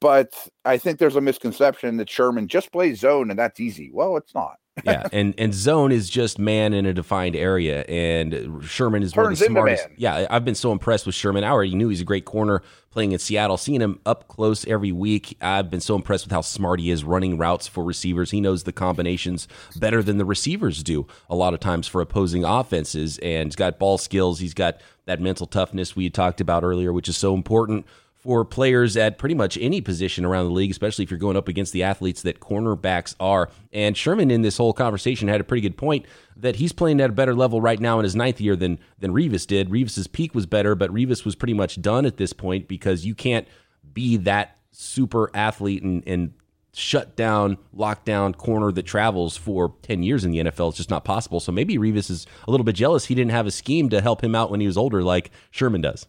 But 0.00 0.48
I 0.64 0.78
think 0.78 0.98
there's 0.98 1.16
a 1.16 1.20
misconception 1.20 1.98
that 1.98 2.08
Sherman 2.08 2.48
just 2.48 2.72
plays 2.72 3.00
zone 3.00 3.30
and 3.30 3.38
that's 3.38 3.60
easy. 3.60 3.90
Well, 3.92 4.16
it's 4.16 4.34
not 4.34 4.56
yeah, 4.84 5.08
and 5.12 5.34
and 5.38 5.54
zone 5.54 5.92
is 5.92 6.08
just 6.08 6.38
man 6.38 6.72
in 6.72 6.86
a 6.86 6.92
defined 6.92 7.36
area, 7.36 7.82
and 7.82 8.62
Sherman 8.64 9.02
is 9.02 9.12
Turns 9.12 9.24
one 9.24 9.32
of 9.32 9.38
the 9.38 9.44
smartest. 9.46 9.88
Yeah, 9.96 10.26
I've 10.30 10.44
been 10.44 10.54
so 10.54 10.72
impressed 10.72 11.06
with 11.06 11.14
Sherman. 11.14 11.44
I 11.44 11.50
already 11.50 11.74
knew 11.74 11.88
he's 11.88 12.00
a 12.00 12.04
great 12.04 12.24
corner 12.24 12.62
playing 12.90 13.12
in 13.12 13.18
Seattle. 13.18 13.56
Seeing 13.56 13.80
him 13.80 14.00
up 14.06 14.28
close 14.28 14.66
every 14.66 14.92
week, 14.92 15.36
I've 15.40 15.70
been 15.70 15.80
so 15.80 15.94
impressed 15.94 16.26
with 16.26 16.32
how 16.32 16.40
smart 16.40 16.80
he 16.80 16.90
is 16.90 17.04
running 17.04 17.38
routes 17.38 17.66
for 17.66 17.84
receivers. 17.84 18.30
He 18.30 18.40
knows 18.40 18.64
the 18.64 18.72
combinations 18.72 19.48
better 19.76 20.02
than 20.02 20.18
the 20.18 20.24
receivers 20.24 20.82
do 20.82 21.06
a 21.28 21.34
lot 21.34 21.54
of 21.54 21.60
times 21.60 21.86
for 21.86 22.00
opposing 22.00 22.44
offenses, 22.44 23.18
and 23.18 23.46
he's 23.46 23.56
got 23.56 23.78
ball 23.78 23.98
skills. 23.98 24.40
He's 24.40 24.54
got 24.54 24.80
that 25.06 25.20
mental 25.20 25.46
toughness 25.46 25.96
we 25.96 26.08
talked 26.10 26.40
about 26.40 26.64
earlier, 26.64 26.92
which 26.92 27.08
is 27.08 27.16
so 27.16 27.34
important 27.34 27.86
for 28.20 28.44
players 28.44 28.96
at 28.98 29.16
pretty 29.16 29.34
much 29.34 29.56
any 29.60 29.80
position 29.80 30.26
around 30.26 30.44
the 30.44 30.52
league, 30.52 30.70
especially 30.70 31.02
if 31.02 31.10
you're 31.10 31.18
going 31.18 31.36
up 31.36 31.48
against 31.48 31.72
the 31.72 31.82
athletes 31.82 32.20
that 32.22 32.38
cornerbacks 32.38 33.14
are. 33.18 33.48
And 33.72 33.96
Sherman, 33.96 34.30
in 34.30 34.42
this 34.42 34.58
whole 34.58 34.74
conversation, 34.74 35.28
had 35.28 35.40
a 35.40 35.44
pretty 35.44 35.62
good 35.62 35.78
point 35.78 36.04
that 36.36 36.56
he's 36.56 36.72
playing 36.72 37.00
at 37.00 37.10
a 37.10 37.12
better 37.14 37.34
level 37.34 37.62
right 37.62 37.80
now 37.80 37.98
in 37.98 38.04
his 38.04 38.14
ninth 38.14 38.40
year 38.40 38.56
than 38.56 38.78
than 38.98 39.12
Revis 39.12 39.46
did. 39.46 39.70
Revis's 39.70 40.06
peak 40.06 40.34
was 40.34 40.44
better, 40.44 40.74
but 40.74 40.90
Revis 40.90 41.24
was 41.24 41.34
pretty 41.34 41.54
much 41.54 41.80
done 41.80 42.04
at 42.04 42.18
this 42.18 42.32
point 42.32 42.68
because 42.68 43.06
you 43.06 43.14
can't 43.14 43.48
be 43.92 44.18
that 44.18 44.58
super 44.70 45.30
athlete 45.34 45.82
and, 45.82 46.02
and 46.06 46.34
shut 46.72 47.16
down, 47.16 47.58
lockdown 47.76 48.36
corner 48.36 48.70
that 48.70 48.84
travels 48.84 49.36
for 49.36 49.74
10 49.82 50.02
years 50.02 50.24
in 50.24 50.30
the 50.30 50.38
NFL. 50.38 50.68
It's 50.68 50.76
just 50.76 50.90
not 50.90 51.04
possible. 51.04 51.40
So 51.40 51.52
maybe 51.52 51.78
Revis 51.78 52.10
is 52.10 52.26
a 52.46 52.50
little 52.50 52.64
bit 52.64 52.76
jealous 52.76 53.06
he 53.06 53.14
didn't 53.14 53.32
have 53.32 53.46
a 53.46 53.50
scheme 53.50 53.88
to 53.88 54.00
help 54.00 54.22
him 54.22 54.34
out 54.34 54.50
when 54.50 54.60
he 54.60 54.66
was 54.66 54.76
older 54.76 55.02
like 55.02 55.30
Sherman 55.50 55.80
does. 55.80 56.06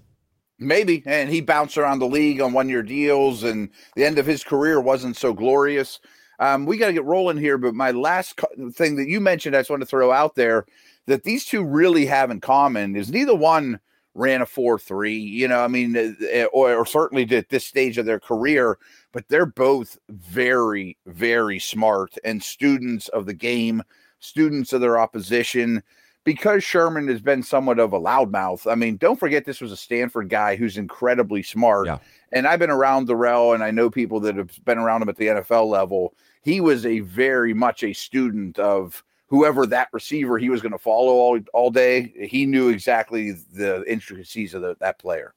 Maybe. 0.61 1.01
And 1.07 1.27
he 1.29 1.41
bounced 1.41 1.77
around 1.79 1.99
the 1.99 2.07
league 2.07 2.39
on 2.39 2.53
one 2.53 2.69
year 2.69 2.83
deals, 2.83 3.43
and 3.43 3.69
the 3.95 4.05
end 4.05 4.19
of 4.19 4.27
his 4.27 4.43
career 4.43 4.79
wasn't 4.79 5.17
so 5.17 5.33
glorious. 5.33 5.99
Um, 6.39 6.67
we 6.67 6.77
got 6.77 6.87
to 6.87 6.93
get 6.93 7.03
rolling 7.03 7.37
here. 7.37 7.57
But 7.57 7.73
my 7.73 7.89
last 7.89 8.37
co- 8.37 8.69
thing 8.69 8.95
that 8.97 9.07
you 9.07 9.19
mentioned, 9.19 9.55
I 9.55 9.59
just 9.59 9.71
want 9.71 9.81
to 9.81 9.87
throw 9.87 10.11
out 10.11 10.35
there 10.35 10.65
that 11.07 11.23
these 11.23 11.45
two 11.45 11.63
really 11.63 12.05
have 12.05 12.29
in 12.29 12.41
common 12.41 12.95
is 12.95 13.11
neither 13.11 13.35
one 13.35 13.79
ran 14.13 14.41
a 14.41 14.45
4 14.45 14.77
3, 14.77 15.15
you 15.15 15.47
know, 15.47 15.63
I 15.63 15.67
mean, 15.67 15.95
uh, 15.97 16.43
or, 16.53 16.75
or 16.75 16.85
certainly 16.85 17.23
at 17.35 17.49
this 17.49 17.65
stage 17.65 17.97
of 17.97 18.05
their 18.05 18.19
career, 18.19 18.77
but 19.13 19.27
they're 19.29 19.45
both 19.45 19.97
very, 20.09 20.97
very 21.07 21.59
smart 21.59 22.17
and 22.23 22.43
students 22.43 23.07
of 23.09 23.25
the 23.25 23.33
game, 23.33 23.81
students 24.19 24.73
of 24.73 24.81
their 24.81 24.99
opposition 24.99 25.81
because 26.23 26.63
Sherman 26.63 27.07
has 27.07 27.21
been 27.21 27.43
somewhat 27.43 27.79
of 27.79 27.93
a 27.93 27.99
loudmouth. 27.99 28.71
I 28.71 28.75
mean, 28.75 28.97
don't 28.97 29.19
forget 29.19 29.45
this 29.45 29.61
was 29.61 29.71
a 29.71 29.77
Stanford 29.77 30.29
guy 30.29 30.55
who's 30.55 30.77
incredibly 30.77 31.41
smart. 31.43 31.87
Yeah. 31.87 31.97
And 32.31 32.47
I've 32.47 32.59
been 32.59 32.69
around 32.69 33.07
Darrelle 33.07 33.53
and 33.53 33.63
I 33.63 33.71
know 33.71 33.89
people 33.89 34.19
that 34.21 34.35
have 34.35 34.51
been 34.65 34.77
around 34.77 35.01
him 35.01 35.09
at 35.09 35.17
the 35.17 35.27
NFL 35.27 35.67
level. 35.67 36.13
He 36.43 36.61
was 36.61 36.85
a 36.85 36.99
very 36.99 37.53
much 37.53 37.83
a 37.83 37.93
student 37.93 38.59
of 38.59 39.03
whoever 39.31 39.65
that 39.65 39.87
receiver 39.93 40.37
he 40.37 40.49
was 40.49 40.61
going 40.61 40.73
to 40.73 40.77
follow 40.77 41.13
all, 41.13 41.39
all 41.53 41.71
day, 41.71 42.13
he 42.19 42.45
knew 42.45 42.67
exactly 42.67 43.31
the 43.31 43.83
intricacies 43.87 44.53
of 44.53 44.61
the, 44.61 44.75
that 44.81 44.99
player. 44.99 45.33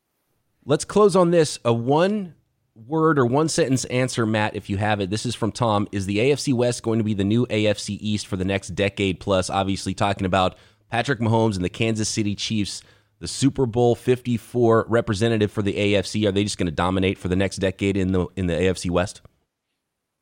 Let's 0.67 0.85
close 0.85 1.15
on 1.15 1.31
this. 1.31 1.61
A 1.65 1.73
one 1.73 2.35
word 2.89 3.21
or 3.21 3.27
one 3.27 3.49
sentence 3.49 3.85
answer, 3.85 4.27
Matt, 4.27 4.57
if 4.57 4.69
you 4.69 4.77
have 4.79 5.01
it. 5.01 5.11
This 5.11 5.25
is 5.25 5.35
from 5.35 5.53
Tom. 5.53 5.87
Is 5.93 6.07
the 6.07 6.19
AFC 6.19 6.53
West 6.53 6.83
going 6.83 6.99
to 6.99 7.05
be 7.05 7.15
the 7.15 7.25
new 7.25 7.47
AFC 7.47 7.97
East 8.01 8.27
for 8.27 8.37
the 8.37 8.45
next 8.45 8.71
decade 8.71 9.21
plus? 9.21 9.49
Obviously, 9.49 9.95
talking 9.95 10.27
about 10.27 10.57
Patrick 10.91 11.21
Mahomes 11.21 11.57
and 11.57 11.65
the 11.65 11.71
Kansas 11.71 12.09
City 12.09 12.35
Chiefs, 12.35 12.83
the 13.19 13.29
Super 13.29 13.67
Bowl 13.67 13.95
54 13.95 14.87
representative 14.89 15.51
for 15.51 15.63
the 15.63 15.75
AFC. 15.75 16.27
Are 16.27 16.33
they 16.33 16.45
just 16.45 16.59
going 16.59 16.67
to 16.67 16.73
dominate 16.73 17.19
for 17.19 17.29
the 17.29 17.37
next 17.37 17.57
decade 17.57 17.97
in 17.97 18.13
the 18.13 18.27
in 18.37 18.47
the 18.47 18.55
AFC 18.55 18.91
West? 18.91 19.23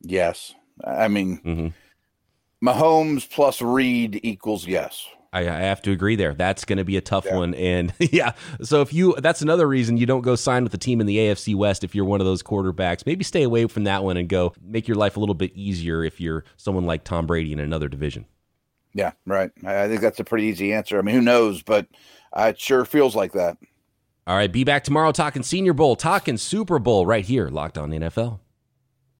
Yes. 0.00 0.54
I 0.84 1.08
mean, 1.08 1.40
mm-hmm. 1.44 2.66
Mahomes 2.66 3.28
plus 3.28 3.60
Reid 3.60 4.20
equals 4.22 4.66
yes. 4.66 5.06
I, 5.32 5.40
I, 5.40 5.60
have 5.60 5.80
to 5.82 5.92
agree 5.92 6.14
there. 6.14 6.34
That's 6.34 6.66
going 6.66 6.76
to 6.76 6.84
be 6.84 6.98
a 6.98 7.00
tough 7.00 7.24
yeah. 7.24 7.36
one. 7.36 7.54
And 7.54 7.94
yeah, 7.98 8.32
so 8.62 8.82
if 8.82 8.92
you, 8.92 9.14
that's 9.18 9.40
another 9.40 9.66
reason 9.66 9.96
you 9.96 10.04
don't 10.04 10.20
go 10.20 10.36
sign 10.36 10.62
with 10.62 10.72
the 10.72 10.78
team 10.78 11.00
in 11.00 11.06
the 11.06 11.16
AFC 11.16 11.54
West 11.54 11.84
if 11.84 11.94
you're 11.94 12.04
one 12.04 12.20
of 12.20 12.26
those 12.26 12.42
quarterbacks. 12.42 13.06
Maybe 13.06 13.24
stay 13.24 13.42
away 13.42 13.66
from 13.66 13.84
that 13.84 14.04
one 14.04 14.16
and 14.18 14.28
go 14.28 14.52
make 14.62 14.86
your 14.86 14.96
life 14.96 15.16
a 15.16 15.20
little 15.20 15.34
bit 15.34 15.52
easier 15.54 16.04
if 16.04 16.20
you're 16.20 16.44
someone 16.56 16.84
like 16.84 17.04
Tom 17.04 17.26
Brady 17.26 17.52
in 17.52 17.60
another 17.60 17.88
division. 17.88 18.26
Yeah, 18.94 19.12
right. 19.26 19.50
I 19.64 19.88
think 19.88 20.00
that's 20.00 20.20
a 20.20 20.24
pretty 20.24 20.46
easy 20.46 20.72
answer. 20.72 20.98
I 20.98 21.02
mean, 21.02 21.14
who 21.14 21.20
knows, 21.20 21.62
but 21.62 21.86
it 22.36 22.60
sure 22.60 22.84
feels 22.84 23.16
like 23.16 23.32
that. 23.32 23.56
All 24.26 24.36
right, 24.36 24.52
be 24.52 24.62
back 24.62 24.84
tomorrow 24.84 25.10
talking 25.10 25.42
Senior 25.42 25.72
Bowl, 25.72 25.96
talking 25.96 26.36
Super 26.36 26.78
Bowl 26.78 27.06
right 27.06 27.24
here, 27.24 27.48
Locked 27.48 27.78
On 27.78 27.90
the 27.90 27.98
NFL. 27.98 28.38